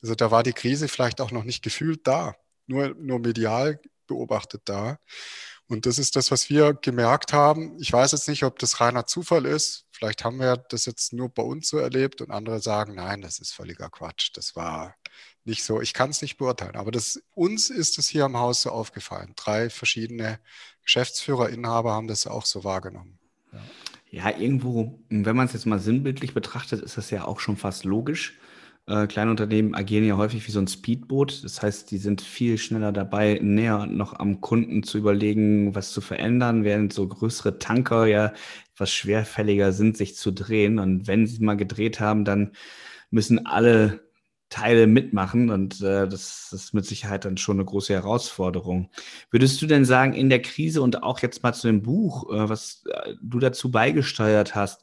Also 0.00 0.14
da 0.14 0.30
war 0.30 0.42
die 0.42 0.52
Krise 0.52 0.88
vielleicht 0.88 1.20
auch 1.20 1.32
noch 1.32 1.44
nicht 1.44 1.62
gefühlt 1.62 2.06
da, 2.06 2.36
nur, 2.66 2.94
nur 2.94 3.18
medial 3.18 3.80
beobachtet 4.06 4.62
da. 4.66 4.98
Und 5.66 5.86
das 5.86 5.98
ist 5.98 6.16
das, 6.16 6.30
was 6.30 6.48
wir 6.48 6.72
gemerkt 6.72 7.32
haben. 7.32 7.76
Ich 7.80 7.92
weiß 7.92 8.12
jetzt 8.12 8.28
nicht, 8.28 8.44
ob 8.44 8.58
das 8.60 8.80
reiner 8.80 9.06
Zufall 9.06 9.44
ist. 9.44 9.87
Vielleicht 9.98 10.24
haben 10.24 10.38
wir 10.38 10.56
das 10.56 10.86
jetzt 10.86 11.12
nur 11.12 11.28
bei 11.28 11.42
uns 11.42 11.68
so 11.68 11.78
erlebt 11.78 12.20
und 12.20 12.30
andere 12.30 12.60
sagen, 12.60 12.94
nein, 12.94 13.20
das 13.20 13.40
ist 13.40 13.52
völliger 13.52 13.90
Quatsch. 13.90 14.30
Das 14.34 14.54
war 14.54 14.94
nicht 15.44 15.64
so. 15.64 15.80
Ich 15.80 15.92
kann 15.92 16.10
es 16.10 16.22
nicht 16.22 16.36
beurteilen, 16.36 16.76
aber 16.76 16.92
das, 16.92 17.20
uns 17.34 17.68
ist 17.68 17.98
es 17.98 18.06
hier 18.06 18.24
im 18.26 18.36
Haus 18.36 18.62
so 18.62 18.70
aufgefallen. 18.70 19.32
Drei 19.34 19.70
verschiedene 19.70 20.38
Geschäftsführer, 20.84 21.48
Inhaber 21.48 21.94
haben 21.94 22.06
das 22.06 22.28
auch 22.28 22.46
so 22.46 22.62
wahrgenommen. 22.62 23.18
Ja. 23.52 23.60
Ja, 24.10 24.38
irgendwo, 24.38 25.00
wenn 25.10 25.36
man 25.36 25.46
es 25.46 25.52
jetzt 25.52 25.66
mal 25.66 25.80
sinnbildlich 25.80 26.32
betrachtet, 26.32 26.80
ist 26.80 26.96
das 26.96 27.10
ja 27.10 27.24
auch 27.24 27.40
schon 27.40 27.56
fast 27.56 27.84
logisch. 27.84 28.38
Äh, 28.88 29.06
kleine 29.06 29.30
Unternehmen 29.30 29.74
agieren 29.74 30.04
ja 30.06 30.16
häufig 30.16 30.46
wie 30.46 30.50
so 30.50 30.60
ein 30.60 30.66
Speedboot. 30.66 31.44
Das 31.44 31.62
heißt, 31.62 31.90
die 31.90 31.98
sind 31.98 32.22
viel 32.22 32.56
schneller 32.56 32.90
dabei, 32.90 33.38
näher 33.42 33.84
noch 33.84 34.18
am 34.18 34.40
Kunden 34.40 34.82
zu 34.82 34.96
überlegen, 34.96 35.74
was 35.74 35.92
zu 35.92 36.00
verändern, 36.00 36.64
während 36.64 36.94
so 36.94 37.06
größere 37.06 37.58
Tanker 37.58 38.06
ja 38.06 38.32
etwas 38.72 38.90
schwerfälliger 38.90 39.72
sind, 39.72 39.98
sich 39.98 40.16
zu 40.16 40.32
drehen. 40.32 40.78
Und 40.78 41.06
wenn 41.06 41.26
sie 41.26 41.42
mal 41.44 41.56
gedreht 41.56 42.00
haben, 42.00 42.24
dann 42.24 42.52
müssen 43.10 43.44
alle 43.44 44.08
Teile 44.48 44.86
mitmachen 44.86 45.50
und 45.50 45.82
äh, 45.82 46.08
das, 46.08 46.50
ist 46.52 46.72
mit 46.72 46.86
Sicherheit 46.86 47.26
dann 47.26 47.36
schon 47.36 47.56
eine 47.58 47.66
große 47.66 47.92
Herausforderung. 47.92 48.90
Würdest 49.30 49.60
du 49.60 49.66
denn 49.66 49.84
sagen, 49.84 50.14
in 50.14 50.30
der 50.30 50.40
Krise 50.40 50.80
und 50.80 51.02
auch 51.02 51.20
jetzt 51.20 51.42
mal 51.42 51.52
zu 51.52 51.66
dem 51.66 51.82
Buch, 51.82 52.32
äh, 52.32 52.48
was 52.48 52.84
äh, 52.86 53.12
du 53.20 53.38
dazu 53.38 53.70
beigesteuert 53.70 54.54
hast, 54.54 54.82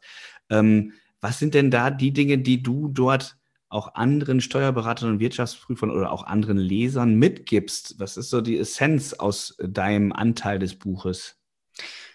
ähm, 0.51 0.93
was 1.21 1.39
sind 1.39 1.55
denn 1.55 1.71
da 1.71 1.89
die 1.89 2.13
Dinge, 2.13 2.37
die 2.37 2.61
du 2.61 2.89
dort 2.89 3.37
auch 3.69 3.95
anderen 3.95 4.41
Steuerberatern 4.41 5.09
und 5.09 5.19
Wirtschaftsprüfern 5.19 5.89
oder 5.91 6.11
auch 6.11 6.23
anderen 6.23 6.57
Lesern 6.57 7.15
mitgibst? 7.15 7.95
Was 7.99 8.17
ist 8.17 8.29
so 8.29 8.41
die 8.41 8.57
Essenz 8.57 9.13
aus 9.13 9.55
deinem 9.59 10.11
Anteil 10.11 10.59
des 10.59 10.75
Buches? 10.75 11.35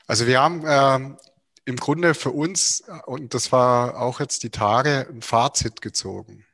Also 0.06 0.26
wir 0.26 0.40
haben 0.40 0.64
ähm, 0.66 1.16
im 1.64 1.76
Grunde 1.76 2.14
für 2.14 2.30
uns, 2.30 2.82
und 3.06 3.34
das 3.34 3.52
war 3.52 4.00
auch 4.00 4.20
jetzt 4.20 4.42
die 4.42 4.50
Tage, 4.50 5.06
ein 5.08 5.22
Fazit 5.22 5.80
gezogen. 5.80 6.44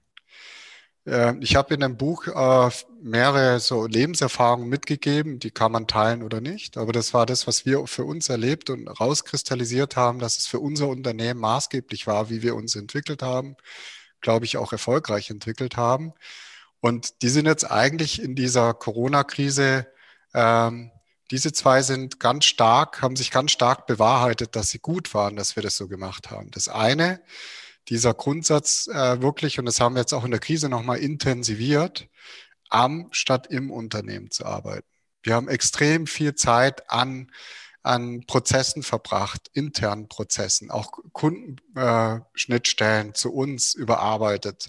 Äh, 1.06 1.34
ich 1.40 1.56
habe 1.56 1.74
in 1.74 1.80
dem 1.80 1.96
Buch 1.96 2.26
äh, 2.26 2.70
mehrere 3.00 3.60
so 3.60 3.86
Lebenserfahrungen 3.86 4.68
mitgegeben, 4.68 5.38
die 5.38 5.50
kann 5.50 5.72
man 5.72 5.86
teilen 5.86 6.22
oder 6.22 6.40
nicht. 6.40 6.76
Aber 6.76 6.92
das 6.92 7.14
war 7.14 7.26
das, 7.26 7.46
was 7.46 7.64
wir 7.64 7.86
für 7.86 8.04
uns 8.04 8.28
erlebt 8.28 8.70
und 8.70 8.88
rauskristallisiert 8.88 9.96
haben, 9.96 10.18
dass 10.18 10.38
es 10.38 10.46
für 10.46 10.60
unser 10.60 10.88
Unternehmen 10.88 11.40
maßgeblich 11.40 12.06
war, 12.06 12.28
wie 12.30 12.42
wir 12.42 12.54
uns 12.56 12.76
entwickelt 12.76 13.22
haben, 13.22 13.56
glaube 14.20 14.44
ich, 14.44 14.56
auch 14.56 14.72
erfolgreich 14.72 15.30
entwickelt 15.30 15.76
haben. 15.76 16.12
Und 16.80 17.22
die 17.22 17.28
sind 17.28 17.46
jetzt 17.46 17.70
eigentlich 17.70 18.22
in 18.22 18.34
dieser 18.34 18.74
Corona-Krise 18.74 19.86
ähm, 20.34 20.90
diese 21.30 21.52
zwei 21.52 21.82
sind 21.82 22.20
ganz 22.20 22.44
stark, 22.44 23.02
haben 23.02 23.16
sich 23.16 23.30
ganz 23.30 23.50
stark 23.50 23.86
bewahrheitet, 23.86 24.54
dass 24.54 24.70
sie 24.70 24.78
gut 24.78 25.12
waren, 25.12 25.34
dass 25.34 25.56
wir 25.56 25.62
das 25.62 25.76
so 25.76 25.88
gemacht 25.88 26.30
haben. 26.30 26.50
Das 26.52 26.68
eine, 26.68 27.20
dieser 27.88 28.14
Grundsatz 28.14 28.86
äh, 28.86 29.20
wirklich, 29.20 29.58
und 29.58 29.66
das 29.66 29.80
haben 29.80 29.94
wir 29.94 30.00
jetzt 30.00 30.14
auch 30.14 30.24
in 30.24 30.30
der 30.30 30.40
Krise 30.40 30.68
nochmal 30.68 30.98
intensiviert, 30.98 32.08
am 32.68 33.08
statt 33.10 33.48
im 33.48 33.70
Unternehmen 33.70 34.30
zu 34.30 34.44
arbeiten. 34.44 34.86
Wir 35.22 35.34
haben 35.34 35.48
extrem 35.48 36.06
viel 36.06 36.34
Zeit 36.34 36.90
an, 36.90 37.32
an 37.86 38.24
Prozessen 38.26 38.82
verbracht, 38.82 39.48
internen 39.52 40.08
Prozessen, 40.08 40.70
auch 40.70 40.92
Kundenschnittstellen 41.12 43.10
äh, 43.10 43.12
zu 43.12 43.32
uns 43.32 43.74
überarbeitet. 43.74 44.68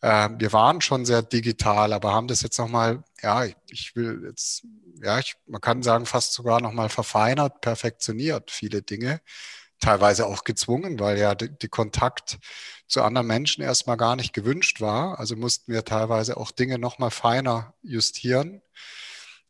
Äh, 0.00 0.30
wir 0.38 0.52
waren 0.52 0.80
schon 0.80 1.04
sehr 1.04 1.22
digital, 1.22 1.92
aber 1.92 2.12
haben 2.12 2.28
das 2.28 2.42
jetzt 2.42 2.58
nochmal, 2.58 3.02
ja, 3.22 3.44
ich 3.68 3.96
will 3.96 4.22
jetzt, 4.26 4.66
ja, 5.02 5.18
ich, 5.18 5.36
man 5.46 5.60
kann 5.60 5.82
sagen, 5.82 6.06
fast 6.06 6.32
sogar 6.34 6.60
nochmal 6.60 6.88
verfeinert, 6.88 7.60
perfektioniert, 7.60 8.50
viele 8.50 8.82
Dinge. 8.82 9.20
Teilweise 9.80 10.26
auch 10.26 10.44
gezwungen, 10.44 11.00
weil 11.00 11.18
ja 11.18 11.34
die, 11.34 11.50
die 11.50 11.68
Kontakt 11.68 12.38
zu 12.86 13.02
anderen 13.02 13.26
Menschen 13.26 13.64
erstmal 13.64 13.96
gar 13.96 14.14
nicht 14.14 14.32
gewünscht 14.32 14.80
war. 14.80 15.18
Also 15.18 15.34
mussten 15.34 15.72
wir 15.72 15.84
teilweise 15.84 16.36
auch 16.36 16.52
Dinge 16.52 16.78
nochmal 16.78 17.10
feiner 17.10 17.74
justieren. 17.82 18.62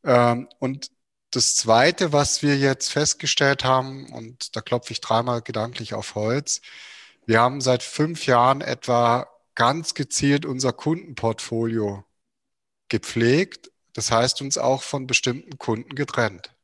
Ähm, 0.04 0.49
und 0.59 0.90
das 1.32 1.56
Zweite, 1.56 2.12
was 2.12 2.42
wir 2.42 2.56
jetzt 2.58 2.92
festgestellt 2.92 3.64
haben, 3.64 4.06
und 4.12 4.54
da 4.54 4.60
klopfe 4.60 4.92
ich 4.92 5.00
dreimal 5.00 5.42
gedanklich 5.42 5.94
auf 5.94 6.14
Holz, 6.14 6.60
wir 7.26 7.40
haben 7.40 7.60
seit 7.60 7.82
fünf 7.82 8.26
Jahren 8.26 8.60
etwa 8.60 9.28
ganz 9.54 9.94
gezielt 9.94 10.44
unser 10.46 10.72
Kundenportfolio 10.72 12.04
gepflegt. 12.88 13.70
Das 13.94 14.10
heißt, 14.10 14.42
uns 14.42 14.58
auch 14.58 14.82
von 14.82 15.06
bestimmten 15.06 15.58
Kunden 15.58 15.94
getrennt. 15.94 16.54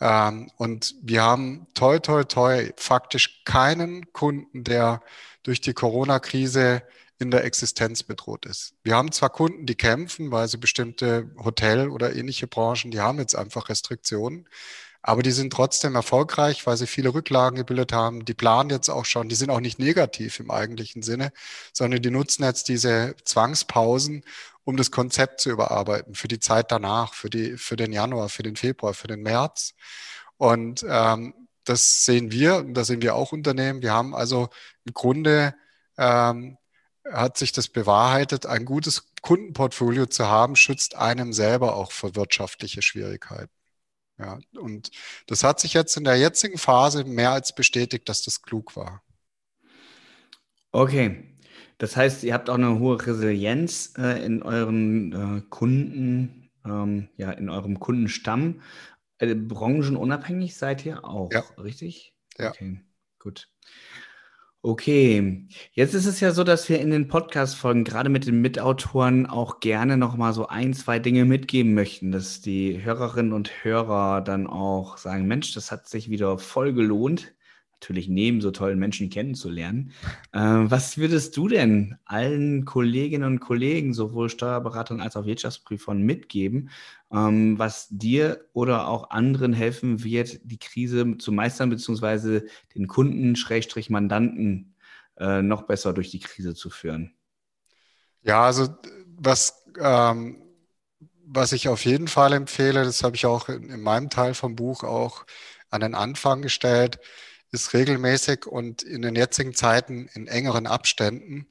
Ähm, 0.00 0.50
und 0.56 0.94
wir 1.02 1.22
haben 1.22 1.66
toi, 1.74 1.98
toi, 1.98 2.24
toi 2.24 2.72
faktisch 2.76 3.44
keinen 3.44 4.12
Kunden, 4.12 4.64
der 4.64 5.02
durch 5.42 5.60
die 5.60 5.74
Corona-Krise 5.74 6.82
in 7.18 7.30
der 7.30 7.44
Existenz 7.44 8.02
bedroht 8.02 8.46
ist. 8.46 8.74
Wir 8.82 8.96
haben 8.96 9.12
zwar 9.12 9.30
Kunden, 9.30 9.66
die 9.66 9.76
kämpfen, 9.76 10.30
weil 10.30 10.48
sie 10.48 10.58
bestimmte 10.58 11.30
Hotel- 11.42 11.88
oder 11.88 12.14
ähnliche 12.14 12.46
Branchen, 12.46 12.90
die 12.90 13.00
haben 13.00 13.18
jetzt 13.18 13.36
einfach 13.36 13.68
Restriktionen, 13.68 14.48
aber 15.06 15.22
die 15.22 15.32
sind 15.32 15.52
trotzdem 15.52 15.94
erfolgreich, 15.94 16.66
weil 16.66 16.76
sie 16.76 16.86
viele 16.86 17.12
Rücklagen 17.12 17.58
gebildet 17.58 17.92
haben. 17.92 18.24
Die 18.24 18.34
planen 18.34 18.70
jetzt 18.70 18.88
auch 18.88 19.04
schon, 19.04 19.28
die 19.28 19.34
sind 19.34 19.50
auch 19.50 19.60
nicht 19.60 19.78
negativ 19.78 20.40
im 20.40 20.50
eigentlichen 20.50 21.02
Sinne, 21.02 21.30
sondern 21.72 22.00
die 22.00 22.10
nutzen 22.10 22.42
jetzt 22.42 22.68
diese 22.68 23.14
Zwangspausen, 23.24 24.24
um 24.64 24.76
das 24.78 24.90
Konzept 24.90 25.40
zu 25.40 25.50
überarbeiten 25.50 26.14
für 26.14 26.28
die 26.28 26.40
Zeit 26.40 26.72
danach, 26.72 27.12
für, 27.12 27.28
die, 27.28 27.58
für 27.58 27.76
den 27.76 27.92
Januar, 27.92 28.30
für 28.30 28.42
den 28.42 28.56
Februar, 28.56 28.94
für 28.94 29.08
den 29.08 29.22
März. 29.22 29.74
Und 30.38 30.84
ähm, 30.88 31.34
das 31.64 32.04
sehen 32.04 32.32
wir 32.32 32.56
und 32.56 32.74
da 32.74 32.84
sehen 32.84 33.02
wir 33.02 33.14
auch 33.14 33.32
Unternehmen. 33.32 33.82
Wir 33.82 33.92
haben 33.92 34.14
also 34.14 34.48
im 34.86 34.94
Grunde 34.94 35.54
ähm, 35.98 36.56
hat 37.12 37.36
sich 37.36 37.52
das 37.52 37.68
bewahrheitet, 37.68 38.46
ein 38.46 38.64
gutes 38.64 39.12
Kundenportfolio 39.22 40.06
zu 40.06 40.26
haben, 40.26 40.56
schützt 40.56 40.96
einem 40.96 41.32
selber 41.32 41.76
auch 41.76 41.92
vor 41.92 42.14
wirtschaftliche 42.16 42.82
Schwierigkeiten. 42.82 43.52
Ja, 44.18 44.38
und 44.56 44.90
das 45.26 45.42
hat 45.42 45.60
sich 45.60 45.74
jetzt 45.74 45.96
in 45.96 46.04
der 46.04 46.16
jetzigen 46.16 46.58
Phase 46.58 47.04
mehr 47.04 47.32
als 47.32 47.54
bestätigt, 47.54 48.08
dass 48.08 48.22
das 48.22 48.42
klug 48.42 48.76
war. 48.76 49.02
Okay, 50.70 51.34
das 51.78 51.96
heißt, 51.96 52.22
ihr 52.24 52.34
habt 52.34 52.48
auch 52.48 52.54
eine 52.54 52.78
hohe 52.78 53.04
Resilienz 53.04 53.94
äh, 53.98 54.24
in 54.24 54.42
euren 54.42 55.12
äh, 55.38 55.42
Kunden, 55.50 56.50
ähm, 56.64 57.08
ja, 57.16 57.32
in 57.32 57.48
eurem 57.48 57.80
Kundenstamm. 57.80 58.62
Äh, 59.18 59.34
branchenunabhängig 59.34 60.56
seid 60.56 60.86
ihr 60.86 61.04
auch, 61.04 61.32
ja. 61.32 61.40
richtig? 61.58 62.14
Ja. 62.38 62.50
Okay, 62.50 62.80
gut. 63.18 63.48
Okay, 64.66 65.46
jetzt 65.72 65.92
ist 65.92 66.06
es 66.06 66.20
ja 66.20 66.30
so, 66.32 66.42
dass 66.42 66.70
wir 66.70 66.80
in 66.80 66.90
den 66.90 67.06
Podcast-Folgen 67.06 67.84
gerade 67.84 68.08
mit 68.08 68.26
den 68.26 68.40
Mitautoren 68.40 69.26
auch 69.26 69.60
gerne 69.60 69.98
nochmal 69.98 70.32
so 70.32 70.46
ein, 70.46 70.72
zwei 70.72 70.98
Dinge 70.98 71.26
mitgeben 71.26 71.74
möchten, 71.74 72.12
dass 72.12 72.40
die 72.40 72.82
Hörerinnen 72.82 73.34
und 73.34 73.62
Hörer 73.62 74.22
dann 74.22 74.46
auch 74.46 74.96
sagen, 74.96 75.26
Mensch, 75.26 75.52
das 75.52 75.70
hat 75.70 75.86
sich 75.86 76.08
wieder 76.08 76.38
voll 76.38 76.72
gelohnt, 76.72 77.34
natürlich 77.84 78.08
neben 78.08 78.40
so 78.40 78.50
tollen 78.50 78.78
Menschen 78.78 79.10
kennenzulernen. 79.10 79.92
Äh, 80.32 80.40
was 80.40 80.96
würdest 80.96 81.36
du 81.36 81.48
denn 81.48 81.98
allen 82.06 82.64
Kolleginnen 82.64 83.24
und 83.24 83.40
Kollegen, 83.40 83.92
sowohl 83.92 84.30
Steuerberatern 84.30 85.00
als 85.02 85.16
auch 85.16 85.26
Wirtschaftsprüfern, 85.26 86.00
mitgeben, 86.00 86.70
ähm, 87.12 87.58
was 87.58 87.88
dir 87.90 88.46
oder 88.54 88.88
auch 88.88 89.10
anderen 89.10 89.52
helfen 89.52 90.02
wird, 90.02 90.40
die 90.44 90.58
Krise 90.58 91.18
zu 91.18 91.30
meistern, 91.30 91.68
beziehungsweise 91.68 92.46
den 92.74 92.88
Kunden, 92.88 93.36
Schrägstrich 93.36 93.90
Mandanten 93.90 94.74
äh, 95.18 95.42
noch 95.42 95.62
besser 95.62 95.92
durch 95.92 96.10
die 96.10 96.20
Krise 96.20 96.54
zu 96.54 96.70
führen? 96.70 97.14
Ja, 98.22 98.46
also 98.46 98.68
was, 99.18 99.62
ähm, 99.78 100.42
was 101.26 101.52
ich 101.52 101.68
auf 101.68 101.84
jeden 101.84 102.08
Fall 102.08 102.32
empfehle, 102.32 102.84
das 102.84 103.02
habe 103.02 103.16
ich 103.16 103.26
auch 103.26 103.50
in, 103.50 103.68
in 103.68 103.82
meinem 103.82 104.08
Teil 104.08 104.32
vom 104.32 104.56
Buch 104.56 104.84
auch 104.84 105.26
an 105.68 105.82
den 105.82 105.94
Anfang 105.94 106.40
gestellt, 106.40 106.98
ist 107.54 107.72
regelmäßig 107.72 108.46
und 108.46 108.82
in 108.82 109.02
den 109.02 109.14
jetzigen 109.14 109.54
Zeiten 109.54 110.08
in 110.14 110.26
engeren 110.26 110.66
Abständen 110.66 111.46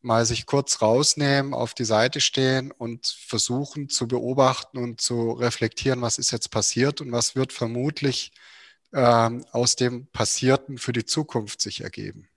mal 0.00 0.24
sich 0.24 0.46
kurz 0.46 0.80
rausnehmen, 0.80 1.52
auf 1.54 1.74
die 1.74 1.84
Seite 1.84 2.20
stehen 2.20 2.70
und 2.70 3.06
versuchen 3.06 3.88
zu 3.88 4.08
beobachten 4.08 4.78
und 4.78 5.00
zu 5.00 5.32
reflektieren, 5.32 6.00
was 6.00 6.18
ist 6.18 6.30
jetzt 6.30 6.50
passiert 6.50 7.00
und 7.00 7.12
was 7.12 7.36
wird 7.36 7.52
vermutlich 7.52 8.32
ähm, 8.92 9.44
aus 9.52 9.76
dem 9.76 10.06
Passierten 10.06 10.78
für 10.78 10.92
die 10.92 11.04
Zukunft 11.04 11.60
sich 11.60 11.82
ergeben. 11.82 12.28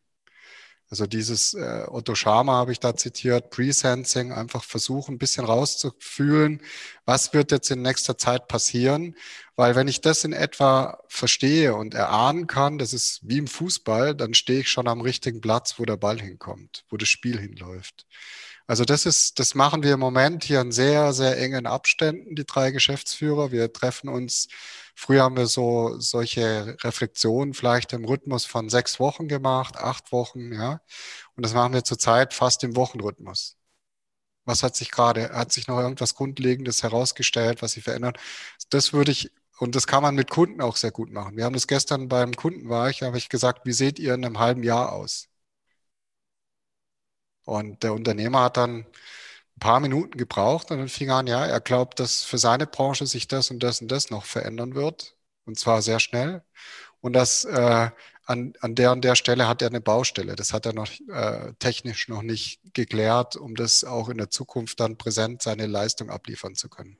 Also 0.92 1.08
dieses 1.08 1.54
äh, 1.54 1.86
Otto 1.88 2.16
Schama 2.16 2.52
habe 2.52 2.74
ich 2.74 2.82
da 2.82 2.98
zitiert, 2.98 3.50
Presensing, 3.50 4.34
einfach 4.34 4.66
versuchen, 4.66 5.16
ein 5.16 5.20
bisschen 5.20 5.46
rauszufühlen, 5.46 6.62
was 7.06 7.34
wird 7.34 7.52
jetzt 7.52 7.72
in 7.72 7.82
nächster 7.82 8.18
Zeit 8.18 8.50
passieren. 8.50 9.16
Weil 9.56 9.76
wenn 9.76 9.88
ich 9.88 10.02
das 10.02 10.26
in 10.26 10.34
etwa 10.34 11.00
verstehe 11.08 11.76
und 11.76 11.94
erahnen 11.94 12.46
kann, 12.46 12.78
das 12.78 12.92
ist 12.92 13.22
wie 13.24 13.38
im 13.38 13.48
Fußball, 13.48 14.16
dann 14.16 14.34
stehe 14.34 14.60
ich 14.60 14.70
schon 14.70 14.90
am 14.90 15.00
richtigen 15.00 15.40
Platz, 15.40 15.76
wo 15.78 15.86
der 15.86 15.96
Ball 15.96 16.20
hinkommt, 16.20 16.84
wo 16.90 16.98
das 16.98 17.08
Spiel 17.08 17.40
hinläuft. 17.40 18.06
Also 18.68 18.84
das 18.84 19.06
ist, 19.06 19.40
das 19.40 19.56
machen 19.56 19.84
wir 19.84 19.94
im 19.94 20.00
Moment 20.02 20.44
hier 20.44 20.60
in 20.60 20.74
sehr, 20.74 21.14
sehr 21.14 21.38
engen 21.38 21.68
Abständen, 21.68 22.36
die 22.36 22.46
drei 22.46 22.72
Geschäftsführer. 22.72 23.52
Wir 23.54 23.72
treffen 23.72 24.10
uns 24.10 24.50
Früher 24.96 25.24
haben 25.24 25.38
wir 25.38 25.48
so 25.48 26.00
solche 26.00 26.78
Reflexionen 26.84 27.54
vielleicht 27.54 27.94
im 27.94 28.06
Rhythmus 28.06 28.46
von 28.46 28.70
sechs 28.70 29.00
Wochen 29.00 29.28
gemacht, 29.28 29.78
acht 29.78 30.12
Wochen, 30.12 30.54
ja. 30.54 30.82
Und 31.36 31.46
das 31.46 31.54
machen 31.54 31.74
wir 31.74 31.84
zurzeit 31.84 32.34
fast 32.34 32.64
im 32.64 32.76
Wochenrhythmus. 32.76 33.58
Was 34.46 34.64
hat 34.64 34.76
sich 34.76 34.92
gerade, 34.92 35.32
hat 35.32 35.52
sich 35.52 35.68
noch 35.68 35.80
irgendwas 35.80 36.16
Grundlegendes 36.16 36.84
herausgestellt, 36.84 37.62
was 37.62 37.74
sich 37.74 37.84
verändert? 37.84 38.18
Das 38.70 38.94
würde 38.94 39.12
ich, 39.12 39.32
und 39.60 39.76
das 39.76 39.88
kann 39.88 40.04
man 40.04 40.16
mit 40.16 40.30
Kunden 40.30 40.62
auch 40.62 40.76
sehr 40.78 40.92
gut 40.92 41.12
machen. 41.12 41.38
Wir 41.38 41.46
haben 41.46 41.54
das 41.54 41.68
gestern 41.68 42.08
beim 42.10 42.36
Kunden 42.36 42.70
war 42.70 42.90
ich, 42.90 43.04
habe 43.04 43.18
ich 43.18 43.30
gesagt, 43.30 43.66
wie 43.66 43.74
seht 43.74 44.00
ihr 44.00 44.14
in 44.16 44.26
einem 44.26 44.40
halben 44.40 44.64
Jahr 44.64 44.92
aus? 44.94 45.30
Und 47.46 47.84
der 47.84 47.94
Unternehmer 47.94 48.44
hat 48.44 48.58
dann 48.58 48.86
paar 49.62 49.80
Minuten 49.80 50.18
gebraucht 50.18 50.72
und 50.72 50.80
dann 50.80 50.90
fing 50.90 51.12
an, 51.12 51.28
ja, 51.28 51.46
er 51.46 51.62
glaubt, 51.62 52.02
dass 52.02 52.24
für 52.24 52.38
seine 52.38 52.68
Branche 52.68 53.08
sich 53.08 53.30
das 53.30 53.52
und 53.52 53.64
das 53.64 53.80
und 53.82 53.90
das 53.90 54.10
noch 54.10 54.26
verändern 54.26 54.76
wird. 54.76 55.16
Und 55.46 55.58
zwar 55.58 55.82
sehr 55.82 56.02
schnell. 56.02 56.44
Und 57.00 57.14
dass 57.14 57.46
äh, 57.46 57.90
an, 58.26 58.54
an 58.62 58.76
der 58.76 58.92
und 58.92 59.02
der 59.04 59.16
Stelle 59.16 59.48
hat 59.48 59.62
er 59.62 59.70
eine 59.70 59.82
Baustelle. 59.82 60.36
Das 60.36 60.54
hat 60.54 60.66
er 60.66 60.74
noch 60.74 60.90
äh, 61.10 61.54
technisch 61.60 62.08
noch 62.10 62.22
nicht 62.24 62.62
geklärt, 62.74 63.36
um 63.38 63.56
das 63.56 63.84
auch 63.84 64.10
in 64.10 64.18
der 64.18 64.30
Zukunft 64.30 64.80
dann 64.80 64.98
präsent 64.98 65.42
seine 65.42 65.68
Leistung 65.68 66.10
abliefern 66.10 66.56
zu 66.56 66.70
können. 66.70 66.98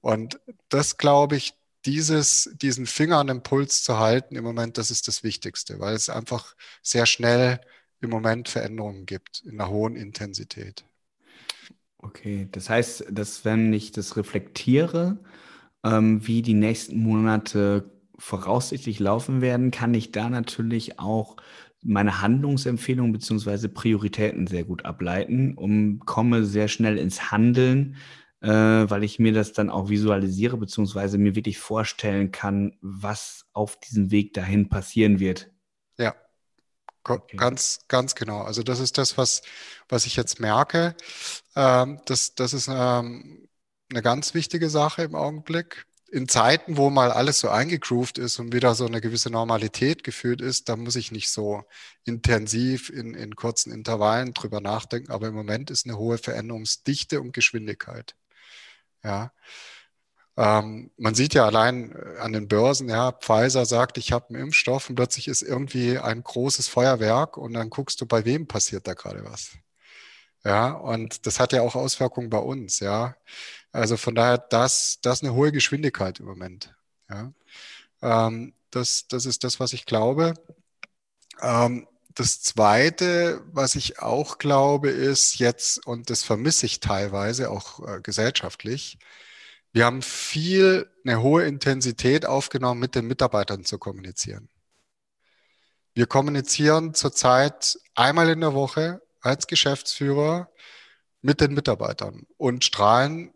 Und 0.00 0.40
das 0.68 0.98
glaube 0.98 1.36
ich, 1.36 1.54
dieses, 1.86 2.50
diesen 2.60 2.86
Finger 2.86 3.18
an 3.18 3.28
dem 3.28 3.42
Puls 3.42 3.82
zu 3.84 3.98
halten 3.98 4.36
im 4.36 4.44
Moment, 4.44 4.78
das 4.78 4.90
ist 4.90 5.08
das 5.08 5.22
Wichtigste, 5.22 5.78
weil 5.80 5.94
es 5.94 6.10
einfach 6.10 6.56
sehr 6.82 7.06
schnell 7.06 7.60
im 8.00 8.10
Moment 8.10 8.48
Veränderungen 8.48 9.06
gibt 9.06 9.42
in 9.46 9.60
einer 9.60 9.70
hohen 9.70 9.96
Intensität. 9.96 10.84
Okay, 12.06 12.48
das 12.52 12.70
heißt, 12.70 13.06
dass 13.10 13.44
wenn 13.44 13.72
ich 13.72 13.90
das 13.90 14.16
reflektiere, 14.16 15.18
ähm, 15.84 16.24
wie 16.26 16.40
die 16.40 16.54
nächsten 16.54 16.98
Monate 17.02 17.90
voraussichtlich 18.16 19.00
laufen 19.00 19.40
werden, 19.40 19.72
kann 19.72 19.92
ich 19.92 20.12
da 20.12 20.30
natürlich 20.30 21.00
auch 21.00 21.36
meine 21.82 22.22
Handlungsempfehlungen 22.22 23.12
bzw. 23.12 23.68
Prioritäten 23.68 24.46
sehr 24.46 24.62
gut 24.64 24.84
ableiten 24.84 25.54
und 25.54 26.00
komme 26.06 26.44
sehr 26.44 26.68
schnell 26.68 26.96
ins 26.96 27.32
Handeln, 27.32 27.96
äh, 28.40 28.48
weil 28.50 29.02
ich 29.02 29.18
mir 29.18 29.32
das 29.32 29.52
dann 29.52 29.68
auch 29.68 29.88
visualisiere 29.88 30.56
bzw. 30.58 31.18
mir 31.18 31.34
wirklich 31.34 31.58
vorstellen 31.58 32.30
kann, 32.30 32.76
was 32.82 33.46
auf 33.52 33.80
diesem 33.80 34.12
Weg 34.12 34.32
dahin 34.32 34.68
passieren 34.68 35.18
wird. 35.18 35.50
Ja, 35.98 36.14
Okay. 37.08 37.36
Ganz, 37.36 37.80
ganz 37.88 38.14
genau. 38.14 38.42
Also 38.42 38.62
das 38.62 38.80
ist 38.80 38.98
das, 38.98 39.16
was, 39.16 39.42
was 39.88 40.06
ich 40.06 40.16
jetzt 40.16 40.40
merke. 40.40 40.96
Ähm, 41.54 42.00
das, 42.06 42.34
das 42.34 42.52
ist 42.52 42.68
ähm, 42.68 43.48
eine 43.90 44.02
ganz 44.02 44.34
wichtige 44.34 44.70
Sache 44.70 45.02
im 45.02 45.14
Augenblick. 45.14 45.86
in 46.10 46.28
Zeiten, 46.28 46.76
wo 46.76 46.88
mal 46.90 47.10
alles 47.12 47.40
so 47.40 47.48
eingegroovt 47.50 48.18
ist 48.18 48.38
und 48.38 48.52
wieder 48.52 48.74
so 48.74 48.86
eine 48.86 49.00
gewisse 49.00 49.30
Normalität 49.30 50.04
gefühlt 50.04 50.40
ist, 50.40 50.68
da 50.68 50.76
muss 50.76 50.96
ich 50.96 51.10
nicht 51.12 51.30
so 51.30 51.64
intensiv 52.04 52.90
in, 52.90 53.14
in 53.14 53.34
kurzen 53.34 53.72
Intervallen 53.72 54.32
drüber 54.32 54.60
nachdenken. 54.60 55.10
Aber 55.12 55.28
im 55.28 55.34
Moment 55.34 55.70
ist 55.70 55.86
eine 55.86 55.98
hohe 55.98 56.18
Veränderungsdichte 56.18 57.20
und 57.20 57.32
Geschwindigkeit. 57.32 58.14
Ja. 59.04 59.32
Ähm, 60.36 60.90
man 60.98 61.14
sieht 61.14 61.34
ja 61.34 61.46
allein 61.46 61.92
äh, 61.92 62.18
an 62.18 62.32
den 62.32 62.48
Börsen, 62.48 62.88
ja, 62.88 63.12
Pfizer 63.12 63.64
sagt, 63.64 63.98
ich 63.98 64.12
habe 64.12 64.28
einen 64.30 64.42
Impfstoff 64.42 64.90
und 64.90 64.96
plötzlich 64.96 65.28
ist 65.28 65.42
irgendwie 65.42 65.98
ein 65.98 66.22
großes 66.22 66.68
Feuerwerk 66.68 67.36
und 67.38 67.54
dann 67.54 67.70
guckst 67.70 68.00
du, 68.00 68.06
bei 68.06 68.24
wem 68.24 68.46
passiert 68.46 68.86
da 68.86 68.94
gerade 68.94 69.24
was. 69.24 69.52
Ja, 70.44 70.72
und 70.72 71.26
das 71.26 71.40
hat 71.40 71.52
ja 71.52 71.62
auch 71.62 71.74
Auswirkungen 71.74 72.30
bei 72.30 72.38
uns, 72.38 72.80
ja. 72.80 73.16
Also 73.72 73.96
von 73.96 74.14
daher, 74.14 74.38
das, 74.38 75.00
das 75.02 75.22
eine 75.22 75.34
hohe 75.34 75.52
Geschwindigkeit 75.52 76.20
im 76.20 76.26
Moment. 76.26 76.74
Ja. 77.10 77.32
Ähm, 78.02 78.54
das, 78.70 79.08
das 79.08 79.26
ist 79.26 79.44
das, 79.44 79.60
was 79.60 79.72
ich 79.72 79.86
glaube. 79.86 80.34
Ähm, 81.42 81.88
das 82.14 82.42
Zweite, 82.42 83.42
was 83.52 83.74
ich 83.74 84.00
auch 84.00 84.38
glaube, 84.38 84.90
ist 84.90 85.38
jetzt, 85.38 85.86
und 85.86 86.10
das 86.10 86.22
vermisse 86.22 86.66
ich 86.66 86.80
teilweise 86.80 87.50
auch 87.50 87.86
äh, 87.86 88.00
gesellschaftlich, 88.00 88.98
wir 89.76 89.84
haben 89.84 90.00
viel, 90.00 90.90
eine 91.04 91.20
hohe 91.20 91.44
Intensität 91.44 92.24
aufgenommen, 92.24 92.80
mit 92.80 92.94
den 92.94 93.06
Mitarbeitern 93.06 93.62
zu 93.66 93.76
kommunizieren. 93.78 94.48
Wir 95.92 96.06
kommunizieren 96.06 96.94
zurzeit 96.94 97.78
einmal 97.94 98.30
in 98.30 98.40
der 98.40 98.54
Woche 98.54 99.02
als 99.20 99.46
Geschäftsführer 99.46 100.50
mit 101.20 101.42
den 101.42 101.52
Mitarbeitern 101.52 102.26
und 102.38 102.64
strahlen 102.64 103.34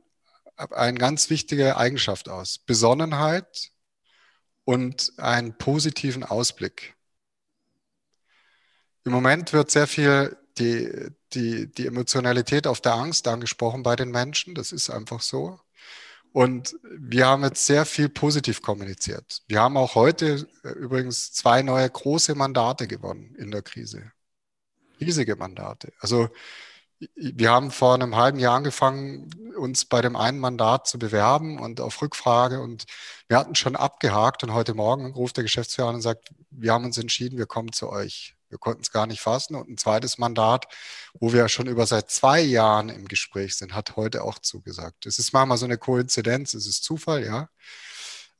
eine 0.56 0.96
ganz 0.96 1.28
wichtige 1.28 1.76
Eigenschaft 1.76 2.30
aus. 2.30 2.58
Besonnenheit 2.58 3.70
und 4.64 5.12
einen 5.18 5.58
positiven 5.58 6.24
Ausblick. 6.24 6.96
Im 9.04 9.12
Moment 9.12 9.52
wird 9.52 9.70
sehr 9.70 9.86
viel 9.86 10.38
die, 10.56 11.10
die, 11.34 11.70
die 11.70 11.86
Emotionalität 11.86 12.66
auf 12.66 12.80
der 12.80 12.94
Angst 12.94 13.28
angesprochen 13.28 13.82
bei 13.82 13.94
den 13.94 14.10
Menschen. 14.10 14.54
Das 14.54 14.72
ist 14.72 14.88
einfach 14.88 15.20
so. 15.20 15.60
Und 16.32 16.76
wir 16.84 17.26
haben 17.26 17.42
jetzt 17.42 17.66
sehr 17.66 17.84
viel 17.84 18.08
positiv 18.08 18.62
kommuniziert. 18.62 19.42
Wir 19.48 19.60
haben 19.60 19.76
auch 19.76 19.94
heute 19.94 20.46
äh, 20.62 20.68
übrigens 20.70 21.32
zwei 21.32 21.62
neue 21.62 21.88
große 21.90 22.34
Mandate 22.34 22.86
gewonnen 22.86 23.34
in 23.36 23.50
der 23.50 23.62
Krise. 23.62 24.12
Riesige 25.00 25.34
Mandate. 25.34 25.92
Also 25.98 26.28
wir 27.14 27.50
haben 27.50 27.70
vor 27.70 27.94
einem 27.94 28.16
halben 28.16 28.38
Jahr 28.38 28.56
angefangen, 28.56 29.30
uns 29.56 29.86
bei 29.86 30.02
dem 30.02 30.16
einen 30.16 30.38
Mandat 30.38 30.86
zu 30.86 30.98
bewerben 30.98 31.58
und 31.58 31.80
auf 31.80 32.00
Rückfrage 32.02 32.60
und 32.60 32.84
wir 33.26 33.38
hatten 33.38 33.54
schon 33.54 33.74
abgehakt 33.74 34.42
und 34.42 34.52
heute 34.52 34.74
Morgen 34.74 35.12
ruft 35.12 35.36
der 35.36 35.44
Geschäftsführer 35.44 35.88
an 35.88 35.94
und 35.96 36.02
sagt, 36.02 36.28
wir 36.50 36.72
haben 36.72 36.84
uns 36.84 36.98
entschieden, 36.98 37.38
wir 37.38 37.46
kommen 37.46 37.72
zu 37.72 37.88
euch. 37.88 38.36
Wir 38.50 38.58
konnten 38.58 38.82
es 38.82 38.90
gar 38.92 39.06
nicht 39.06 39.20
fassen. 39.20 39.54
Und 39.54 39.68
ein 39.68 39.78
zweites 39.78 40.18
Mandat, 40.18 40.66
wo 41.14 41.32
wir 41.32 41.48
schon 41.48 41.66
über 41.66 41.86
seit 41.86 42.10
zwei 42.10 42.40
Jahren 42.40 42.88
im 42.90 43.08
Gespräch 43.08 43.56
sind, 43.56 43.74
hat 43.74 43.96
heute 43.96 44.24
auch 44.24 44.38
zugesagt. 44.38 45.06
Es 45.06 45.18
ist 45.18 45.32
manchmal 45.32 45.58
so 45.58 45.64
eine 45.64 45.78
Koinzidenz, 45.78 46.54
es 46.54 46.66
ist 46.66 46.84
Zufall, 46.84 47.24
ja. 47.24 47.48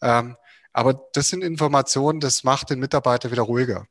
Ähm, 0.03 0.37
aber 0.73 0.95
das 1.15 1.29
sind 1.29 1.43
Informationen, 1.43 2.21
das 2.21 2.45
macht 2.45 2.71
den 2.71 2.81
Mitarbeiter 2.81 3.31
wieder 3.31 3.43
ruhiger. 3.43 3.87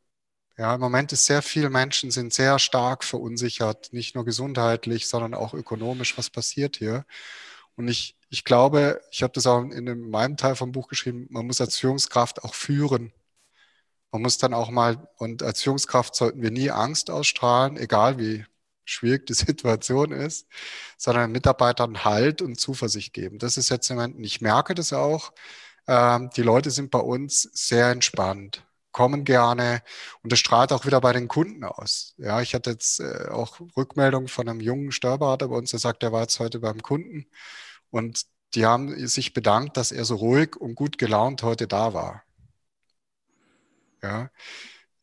Ja, 0.58 0.76
im 0.76 0.82
Moment 0.82 1.14
ist 1.14 1.26
sehr 1.26 1.42
viele 1.42 1.70
Menschen 1.70 2.12
sind 2.12 2.34
sehr 2.34 2.60
stark 2.60 3.06
verunsichert, 3.06 3.94
nicht 3.94 4.16
nur 4.16 4.26
gesundheitlich, 4.26 5.08
sondern 5.08 5.34
auch 5.34 5.54
ökonomisch. 5.54 6.18
Was 6.18 6.30
passiert 6.30 6.76
hier? 6.78 7.06
Und 7.78 7.88
ich, 7.88 8.18
ich 8.30 8.44
glaube, 8.44 9.02
ich 9.10 9.24
habe 9.24 9.32
das 9.34 9.48
auch 9.48 9.62
in 9.62 10.10
meinem 10.10 10.36
Teil 10.36 10.56
vom 10.58 10.74
Buch 10.74 10.90
geschrieben, 10.90 11.28
man 11.30 11.48
muss 11.48 11.62
als 11.62 11.78
Führungskraft 11.78 12.44
auch 12.44 12.54
führen. 12.54 13.14
Man 14.12 14.22
muss 14.24 14.38
dann 14.38 14.54
auch 14.54 14.70
mal, 14.72 15.08
und 15.18 15.44
als 15.44 15.62
Führungskraft 15.62 16.16
sollten 16.16 16.42
wir 16.42 16.52
nie 16.52 16.72
Angst 16.72 17.10
ausstrahlen, 17.12 17.78
egal 17.78 18.18
wie 18.18 18.46
schwierig 18.86 19.28
die 19.28 19.34
Situation 19.36 20.12
ist, 20.12 20.48
sondern 20.98 21.32
Mitarbeitern 21.32 22.04
Halt 22.06 22.42
und 22.42 22.60
Zuversicht 22.60 23.14
geben. 23.14 23.40
Das 23.40 23.58
ist 23.58 23.70
jetzt 23.70 23.90
im 23.90 23.98
Moment, 23.98 24.26
ich 24.26 24.42
merke 24.42 24.74
das 24.76 24.94
auch, 24.94 25.32
ähm, 25.88 26.30
die 26.36 26.42
Leute 26.44 26.72
sind 26.72 26.92
bei 26.92 27.00
uns 27.00 27.44
sehr 27.54 27.90
entspannt, 27.92 28.66
kommen 28.92 29.24
gerne 29.26 29.82
und 30.24 30.32
das 30.32 30.40
strahlt 30.40 30.72
auch 30.74 30.86
wieder 30.86 31.02
bei 31.02 31.14
den 31.14 31.28
Kunden 31.28 31.64
aus. 31.64 32.16
Ja, 32.18 32.42
ich 32.42 32.56
hatte 32.56 32.72
jetzt 32.72 33.00
äh, 33.00 33.28
auch 33.30 33.60
Rückmeldung 33.78 34.28
von 34.28 34.50
einem 34.50 34.60
jungen 34.62 34.92
Steuerberater 34.92 35.48
bei 35.50 35.56
uns, 35.56 35.72
der 35.72 35.80
sagt, 35.80 36.04
er 36.04 36.12
war 36.12 36.22
jetzt 36.22 36.40
heute 36.40 36.60
beim 36.60 36.82
Kunden 36.82 37.28
und 37.92 38.26
die 38.56 38.66
haben 38.66 39.08
sich 39.08 39.34
bedankt, 39.34 39.78
dass 39.78 39.92
er 39.92 40.06
so 40.06 40.16
ruhig 40.16 40.56
und 40.58 40.76
gut 40.76 40.98
gelaunt 40.98 41.44
heute 41.44 41.68
da 41.68 41.94
war. 41.94 42.24
Ja, 44.02 44.30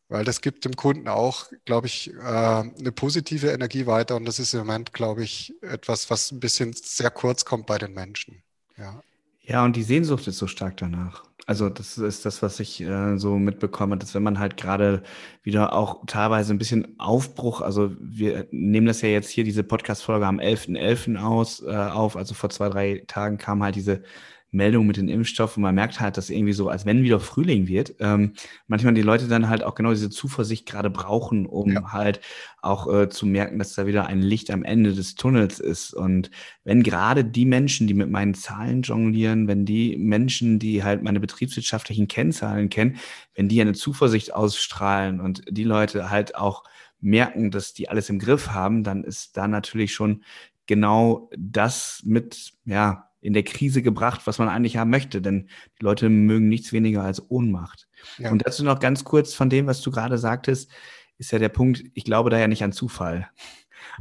weil 0.08 0.24
das 0.24 0.40
gibt 0.40 0.64
dem 0.64 0.76
Kunden 0.76 1.08
auch, 1.08 1.46
glaube 1.64 1.88
ich, 1.88 2.12
äh, 2.14 2.20
eine 2.20 2.92
positive 2.92 3.48
Energie 3.48 3.86
weiter 3.86 4.16
und 4.16 4.24
das 4.24 4.38
ist 4.38 4.54
im 4.54 4.60
Moment, 4.60 4.92
glaube 4.92 5.24
ich, 5.24 5.54
etwas, 5.62 6.10
was 6.10 6.30
ein 6.30 6.40
bisschen 6.40 6.72
sehr 6.74 7.10
kurz 7.10 7.44
kommt 7.44 7.66
bei 7.66 7.78
den 7.78 7.92
Menschen. 7.92 8.42
Ja. 8.76 9.02
Ja, 9.42 9.64
und 9.64 9.76
die 9.76 9.84
Sehnsucht 9.84 10.26
ist 10.26 10.38
so 10.38 10.48
stark 10.48 10.76
danach. 10.76 11.24
Also 11.46 11.68
das 11.68 11.98
ist 11.98 12.26
das, 12.26 12.42
was 12.42 12.58
ich 12.58 12.80
äh, 12.80 13.16
so 13.16 13.38
mitbekomme, 13.38 13.96
dass 13.96 14.12
wenn 14.14 14.24
man 14.24 14.40
halt 14.40 14.56
gerade 14.56 15.04
wieder 15.44 15.72
auch 15.72 16.04
teilweise 16.06 16.52
ein 16.52 16.58
bisschen 16.58 16.98
Aufbruch, 16.98 17.60
also 17.60 17.92
wir 18.00 18.48
nehmen 18.50 18.88
das 18.88 19.02
ja 19.02 19.08
jetzt 19.08 19.30
hier, 19.30 19.44
diese 19.44 19.62
Podcast-Folge 19.62 20.26
am 20.26 20.40
11.11. 20.40 21.16
.11. 21.16 21.22
aus 21.22 21.62
äh, 21.62 21.76
auf, 21.76 22.16
also 22.16 22.34
vor 22.34 22.50
zwei, 22.50 22.68
drei 22.68 23.04
Tagen 23.06 23.38
kam 23.38 23.62
halt 23.62 23.76
diese 23.76 24.02
Meldung 24.50 24.86
mit 24.86 24.96
den 24.96 25.08
Impfstoffen. 25.08 25.62
Man 25.62 25.74
merkt 25.74 26.00
halt, 26.00 26.16
dass 26.16 26.30
irgendwie 26.30 26.52
so, 26.52 26.68
als 26.68 26.86
wenn 26.86 27.02
wieder 27.02 27.20
Frühling 27.20 27.68
wird, 27.68 27.94
ähm, 28.00 28.32
manchmal 28.66 28.94
die 28.94 29.02
Leute 29.02 29.28
dann 29.28 29.48
halt 29.48 29.62
auch 29.62 29.74
genau 29.74 29.90
diese 29.90 30.10
Zuversicht 30.10 30.66
gerade 30.66 30.90
brauchen, 30.90 31.46
um 31.46 31.72
ja. 31.72 31.92
halt 31.92 32.20
auch 32.62 32.92
äh, 32.92 33.08
zu 33.08 33.26
merken, 33.26 33.58
dass 33.58 33.74
da 33.74 33.86
wieder 33.86 34.06
ein 34.06 34.20
Licht 34.20 34.50
am 34.50 34.64
Ende 34.64 34.94
des 34.94 35.14
Tunnels 35.14 35.60
ist. 35.60 35.94
Und 35.94 36.30
wenn 36.64 36.82
gerade 36.82 37.24
die 37.24 37.44
Menschen, 37.44 37.86
die 37.86 37.94
mit 37.94 38.10
meinen 38.10 38.34
Zahlen 38.34 38.82
jonglieren, 38.82 39.48
wenn 39.48 39.64
die 39.64 39.96
Menschen, 39.96 40.58
die 40.58 40.82
halt 40.82 41.02
meine 41.02 41.20
betriebswirtschaftlichen 41.20 42.08
Kennzahlen 42.08 42.68
kennen, 42.68 42.96
wenn 43.34 43.48
die 43.48 43.60
eine 43.60 43.74
Zuversicht 43.74 44.34
ausstrahlen 44.34 45.20
und 45.20 45.42
die 45.48 45.64
Leute 45.64 46.10
halt 46.10 46.34
auch 46.34 46.64
merken, 47.00 47.50
dass 47.50 47.74
die 47.74 47.88
alles 47.88 48.08
im 48.08 48.18
Griff 48.18 48.50
haben, 48.50 48.82
dann 48.82 49.04
ist 49.04 49.36
da 49.36 49.48
natürlich 49.48 49.92
schon 49.92 50.22
genau 50.66 51.30
das 51.36 52.02
mit, 52.04 52.52
ja, 52.64 53.05
in 53.26 53.32
der 53.32 53.42
Krise 53.42 53.82
gebracht, 53.82 54.22
was 54.24 54.38
man 54.38 54.48
eigentlich 54.48 54.76
haben 54.76 54.90
möchte. 54.90 55.20
Denn 55.20 55.48
die 55.80 55.84
Leute 55.84 56.08
mögen 56.08 56.48
nichts 56.48 56.72
weniger 56.72 57.02
als 57.02 57.28
Ohnmacht. 57.28 57.88
Ja. 58.18 58.30
Und 58.30 58.46
dazu 58.46 58.64
noch 58.64 58.78
ganz 58.78 59.04
kurz 59.04 59.34
von 59.34 59.50
dem, 59.50 59.66
was 59.66 59.80
du 59.82 59.90
gerade 59.90 60.16
sagtest, 60.16 60.70
ist 61.18 61.32
ja 61.32 61.38
der 61.38 61.48
Punkt, 61.48 61.82
ich 61.94 62.04
glaube 62.04 62.30
da 62.30 62.38
ja 62.38 62.46
nicht 62.46 62.62
an 62.62 62.72
Zufall. 62.72 63.28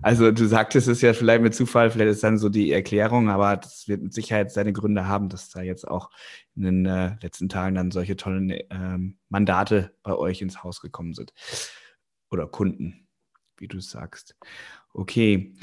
Also 0.01 0.31
du 0.31 0.45
sagtest 0.45 0.87
es 0.87 1.01
ja 1.01 1.13
vielleicht 1.13 1.41
mit 1.41 1.55
Zufall, 1.55 1.89
vielleicht 1.89 2.11
ist 2.11 2.23
dann 2.23 2.37
so 2.37 2.49
die 2.49 2.71
Erklärung, 2.71 3.29
aber 3.29 3.57
das 3.57 3.87
wird 3.87 4.03
mit 4.03 4.13
Sicherheit 4.13 4.51
seine 4.51 4.73
Gründe 4.73 5.07
haben, 5.07 5.29
dass 5.29 5.49
da 5.49 5.61
jetzt 5.61 5.87
auch 5.87 6.09
in 6.55 6.63
den 6.63 6.85
äh, 6.85 7.15
letzten 7.21 7.49
Tagen 7.49 7.75
dann 7.75 7.91
solche 7.91 8.15
tollen 8.15 8.53
ähm, 8.69 9.17
Mandate 9.29 9.95
bei 10.03 10.13
euch 10.13 10.41
ins 10.41 10.63
Haus 10.63 10.81
gekommen 10.81 11.13
sind. 11.13 11.33
Oder 12.29 12.47
Kunden, 12.47 13.07
wie 13.57 13.67
du 13.67 13.79
sagst. 13.79 14.35
Okay. 14.93 15.53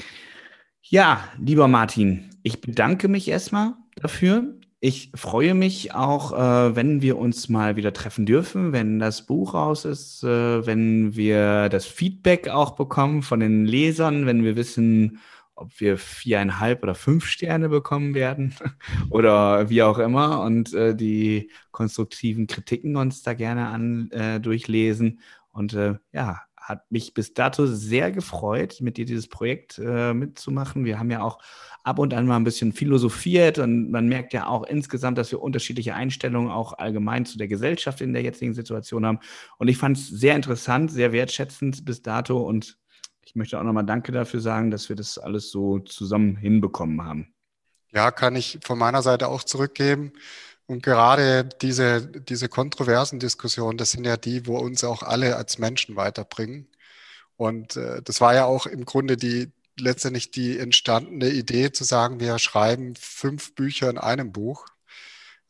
Ja, 0.85 1.23
lieber 1.39 1.69
Martin, 1.69 2.29
ich 2.43 2.59
bedanke 2.59 3.07
mich 3.07 3.29
erstmal 3.29 3.73
dafür. 3.95 4.53
Ich 4.81 5.11
freue 5.15 5.53
mich 5.53 5.95
auch, 5.95 6.33
äh, 6.33 6.75
wenn 6.75 7.01
wir 7.01 7.17
uns 7.17 7.47
mal 7.47 7.77
wieder 7.77 7.93
treffen 7.93 8.25
dürfen, 8.25 8.73
wenn 8.73 8.99
das 8.99 9.25
Buch 9.25 9.53
raus 9.53 9.85
ist, 9.85 10.23
äh, 10.23 10.65
wenn 10.65 11.15
wir 11.15 11.69
das 11.69 11.85
Feedback 11.85 12.49
auch 12.49 12.71
bekommen 12.75 13.21
von 13.21 13.39
den 13.39 13.65
Lesern, 13.65 14.25
wenn 14.25 14.43
wir 14.43 14.57
wissen, 14.57 15.19
ob 15.55 15.79
wir 15.79 15.97
viereinhalb 15.97 16.83
oder 16.83 16.95
fünf 16.95 17.25
Sterne 17.27 17.69
bekommen 17.69 18.13
werden 18.13 18.53
oder 19.09 19.69
wie 19.69 19.83
auch 19.83 19.99
immer 19.99 20.41
und 20.41 20.73
äh, 20.73 20.93
die 20.93 21.49
konstruktiven 21.71 22.45
Kritiken 22.45 22.97
uns 22.97 23.23
da 23.23 23.33
gerne 23.33 23.67
an 23.67 24.11
äh, 24.11 24.41
durchlesen. 24.41 25.21
Und 25.53 25.73
äh, 25.75 25.95
ja, 26.11 26.41
hat 26.63 26.89
mich 26.89 27.13
bis 27.13 27.33
dato 27.33 27.67
sehr 27.67 28.11
gefreut, 28.11 28.77
mit 28.79 28.95
dir 28.97 29.05
dieses 29.05 29.27
Projekt 29.27 29.79
äh, 29.79 30.13
mitzumachen. 30.13 30.85
Wir 30.85 30.97
haben 30.97 31.11
ja 31.11 31.21
auch 31.21 31.39
ab 31.83 31.99
und 31.99 32.13
an 32.13 32.25
mal 32.25 32.37
ein 32.37 32.45
bisschen 32.45 32.71
philosophiert 32.71 33.59
und 33.59 33.91
man 33.91 34.07
merkt 34.07 34.31
ja 34.31 34.47
auch 34.47 34.63
insgesamt, 34.63 35.17
dass 35.17 35.31
wir 35.31 35.41
unterschiedliche 35.41 35.93
Einstellungen 35.93 36.49
auch 36.49 36.77
allgemein 36.77 37.25
zu 37.25 37.37
der 37.37 37.49
Gesellschaft 37.49 37.99
in 37.99 38.13
der 38.13 38.21
jetzigen 38.21 38.53
Situation 38.53 39.05
haben. 39.05 39.19
Und 39.57 39.67
ich 39.67 39.77
fand 39.77 39.97
es 39.97 40.07
sehr 40.07 40.35
interessant, 40.35 40.89
sehr 40.89 41.11
wertschätzend 41.11 41.83
bis 41.83 42.01
dato 42.01 42.37
und 42.39 42.77
ich 43.25 43.35
möchte 43.35 43.59
auch 43.59 43.63
nochmal 43.63 43.85
Danke 43.85 44.11
dafür 44.13 44.39
sagen, 44.39 44.71
dass 44.71 44.87
wir 44.87 44.95
das 44.95 45.17
alles 45.17 45.51
so 45.51 45.79
zusammen 45.79 46.37
hinbekommen 46.37 47.03
haben. 47.03 47.33
Ja, 47.91 48.11
kann 48.11 48.35
ich 48.35 48.59
von 48.63 48.79
meiner 48.79 49.01
Seite 49.01 49.27
auch 49.27 49.43
zurückgeben. 49.43 50.13
Und 50.67 50.81
gerade 50.83 51.45
diese, 51.61 52.07
diese 52.07 52.49
kontroversen 52.49 53.19
Diskussionen, 53.19 53.77
das 53.77 53.91
sind 53.91 54.05
ja 54.05 54.17
die, 54.17 54.47
wo 54.47 54.57
uns 54.57 54.83
auch 54.83 55.03
alle 55.03 55.35
als 55.35 55.57
Menschen 55.57 55.95
weiterbringen. 55.95 56.67
Und 57.37 57.77
äh, 57.77 58.01
das 58.03 58.21
war 58.21 58.35
ja 58.35 58.45
auch 58.45 58.65
im 58.67 58.85
Grunde 58.85 59.17
die 59.17 59.51
letztendlich 59.79 60.31
die 60.31 60.59
entstandene 60.59 61.29
Idee 61.31 61.71
zu 61.71 61.83
sagen, 61.85 62.19
wir 62.19 62.39
schreiben 62.39 62.95
fünf 62.97 63.55
Bücher 63.55 63.89
in 63.89 63.97
einem 63.99 64.31
Buch. 64.33 64.67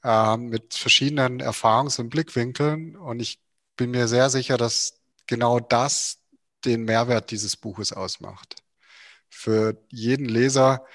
äh, 0.04 0.38
mit 0.38 0.74
verschiedenen 0.76 1.42
Erfahrungs- 1.42 2.00
und 2.00 2.10
Blickwinkeln. 2.10 2.96
Und 2.96 3.20
ich 3.22 3.40
bin 3.78 3.92
mir 3.92 4.08
sehr 4.08 4.30
sicher, 4.30 4.58
dass 4.58 4.96
genau 5.28 5.60
das 5.60 6.20
den 6.66 6.84
Mehrwert 6.86 7.32
dieses 7.32 7.58
Buches 7.58 7.94
ausmacht. 7.94 8.56
Für 9.30 9.78
jeden 9.90 10.26
Leser 10.28 10.86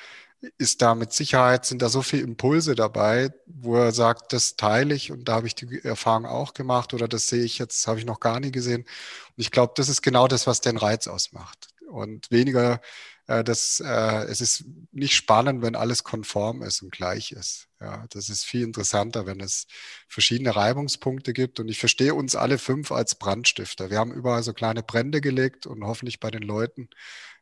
ist 0.57 0.83
da 0.83 0.95
mit 0.95 1.13
Sicherheit, 1.13 1.67
sind 1.67 1.83
da 1.83 1.89
so 1.89 2.03
viele 2.03 2.23
Impulse 2.23 2.75
dabei, 2.75 3.31
wo 3.47 3.77
er 3.77 3.93
sagt, 3.93 4.33
das 4.33 4.57
teile 4.57 4.95
ich 4.95 5.11
und 5.11 5.29
da 5.29 5.35
habe 5.35 5.47
ich 5.49 5.55
die 5.55 5.83
Erfahrung 5.85 6.27
auch 6.27 6.55
gemacht 6.55 6.95
oder 6.95 7.09
das 7.09 7.29
sehe 7.29 7.43
ich 7.45 7.59
jetzt, 7.59 7.87
habe 7.89 7.99
ich 7.99 8.07
noch 8.07 8.21
gar 8.21 8.39
nie 8.41 8.53
gesehen. 8.53 8.83
Und 8.83 8.89
ich 9.37 9.51
glaube, 9.51 9.73
das 9.77 9.89
ist 9.89 10.03
genau 10.03 10.29
das, 10.29 10.47
was 10.47 10.61
den 10.61 10.77
Reiz 10.77 11.09
ausmacht. 11.09 11.69
Und 11.91 12.31
weniger, 12.31 12.81
äh, 13.27 13.43
das, 13.45 13.81
äh, 13.81 14.25
es 14.25 14.41
ist 14.41 14.65
nicht 14.93 15.15
spannend, 15.15 15.63
wenn 15.63 15.77
alles 15.77 16.05
konform 16.05 16.63
ist 16.63 16.83
und 16.83 16.93
gleich 16.93 17.33
ist. 17.33 17.69
Ja, 17.81 18.07
das 18.11 18.29
ist 18.29 18.45
viel 18.45 18.63
interessanter, 18.63 19.27
wenn 19.27 19.41
es 19.41 19.67
verschiedene 20.09 20.55
Reibungspunkte 20.55 21.33
gibt. 21.33 21.61
Und 21.61 21.69
ich 21.69 21.79
verstehe 21.79 22.15
uns 22.15 22.37
alle 22.37 22.59
fünf 22.59 22.93
als 22.93 23.15
Brandstifter. 23.17 23.91
Wir 23.91 23.99
haben 23.99 24.13
überall 24.13 24.43
so 24.43 24.53
kleine 24.53 24.83
Brände 24.83 25.21
gelegt 25.21 25.67
und 25.67 25.85
hoffentlich 25.85 26.21
bei 26.21 26.31
den 26.31 26.43
Leuten. 26.43 26.89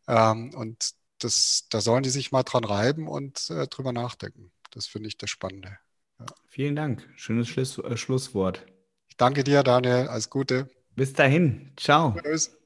Ähm, 0.08 0.52
und 0.54 0.94
das, 1.18 1.66
da 1.70 1.80
sollen 1.80 2.02
die 2.02 2.10
sich 2.10 2.32
mal 2.32 2.42
dran 2.42 2.64
reiben 2.64 3.08
und 3.08 3.50
äh, 3.50 3.66
drüber 3.66 3.92
nachdenken. 3.92 4.52
Das 4.70 4.86
finde 4.86 5.08
ich 5.08 5.16
das 5.16 5.30
Spannende. 5.30 5.78
Ja. 6.18 6.26
Vielen 6.46 6.76
Dank. 6.76 7.08
Schönes 7.16 7.48
Schluss, 7.48 7.78
äh, 7.78 7.96
Schlusswort. 7.96 8.66
Ich 9.08 9.16
danke 9.16 9.44
dir, 9.44 9.62
Daniel. 9.62 10.08
Alles 10.08 10.30
Gute. 10.30 10.68
Bis 10.94 11.12
dahin. 11.12 11.72
Ciao. 11.76 12.16
Tschüss. 12.22 12.56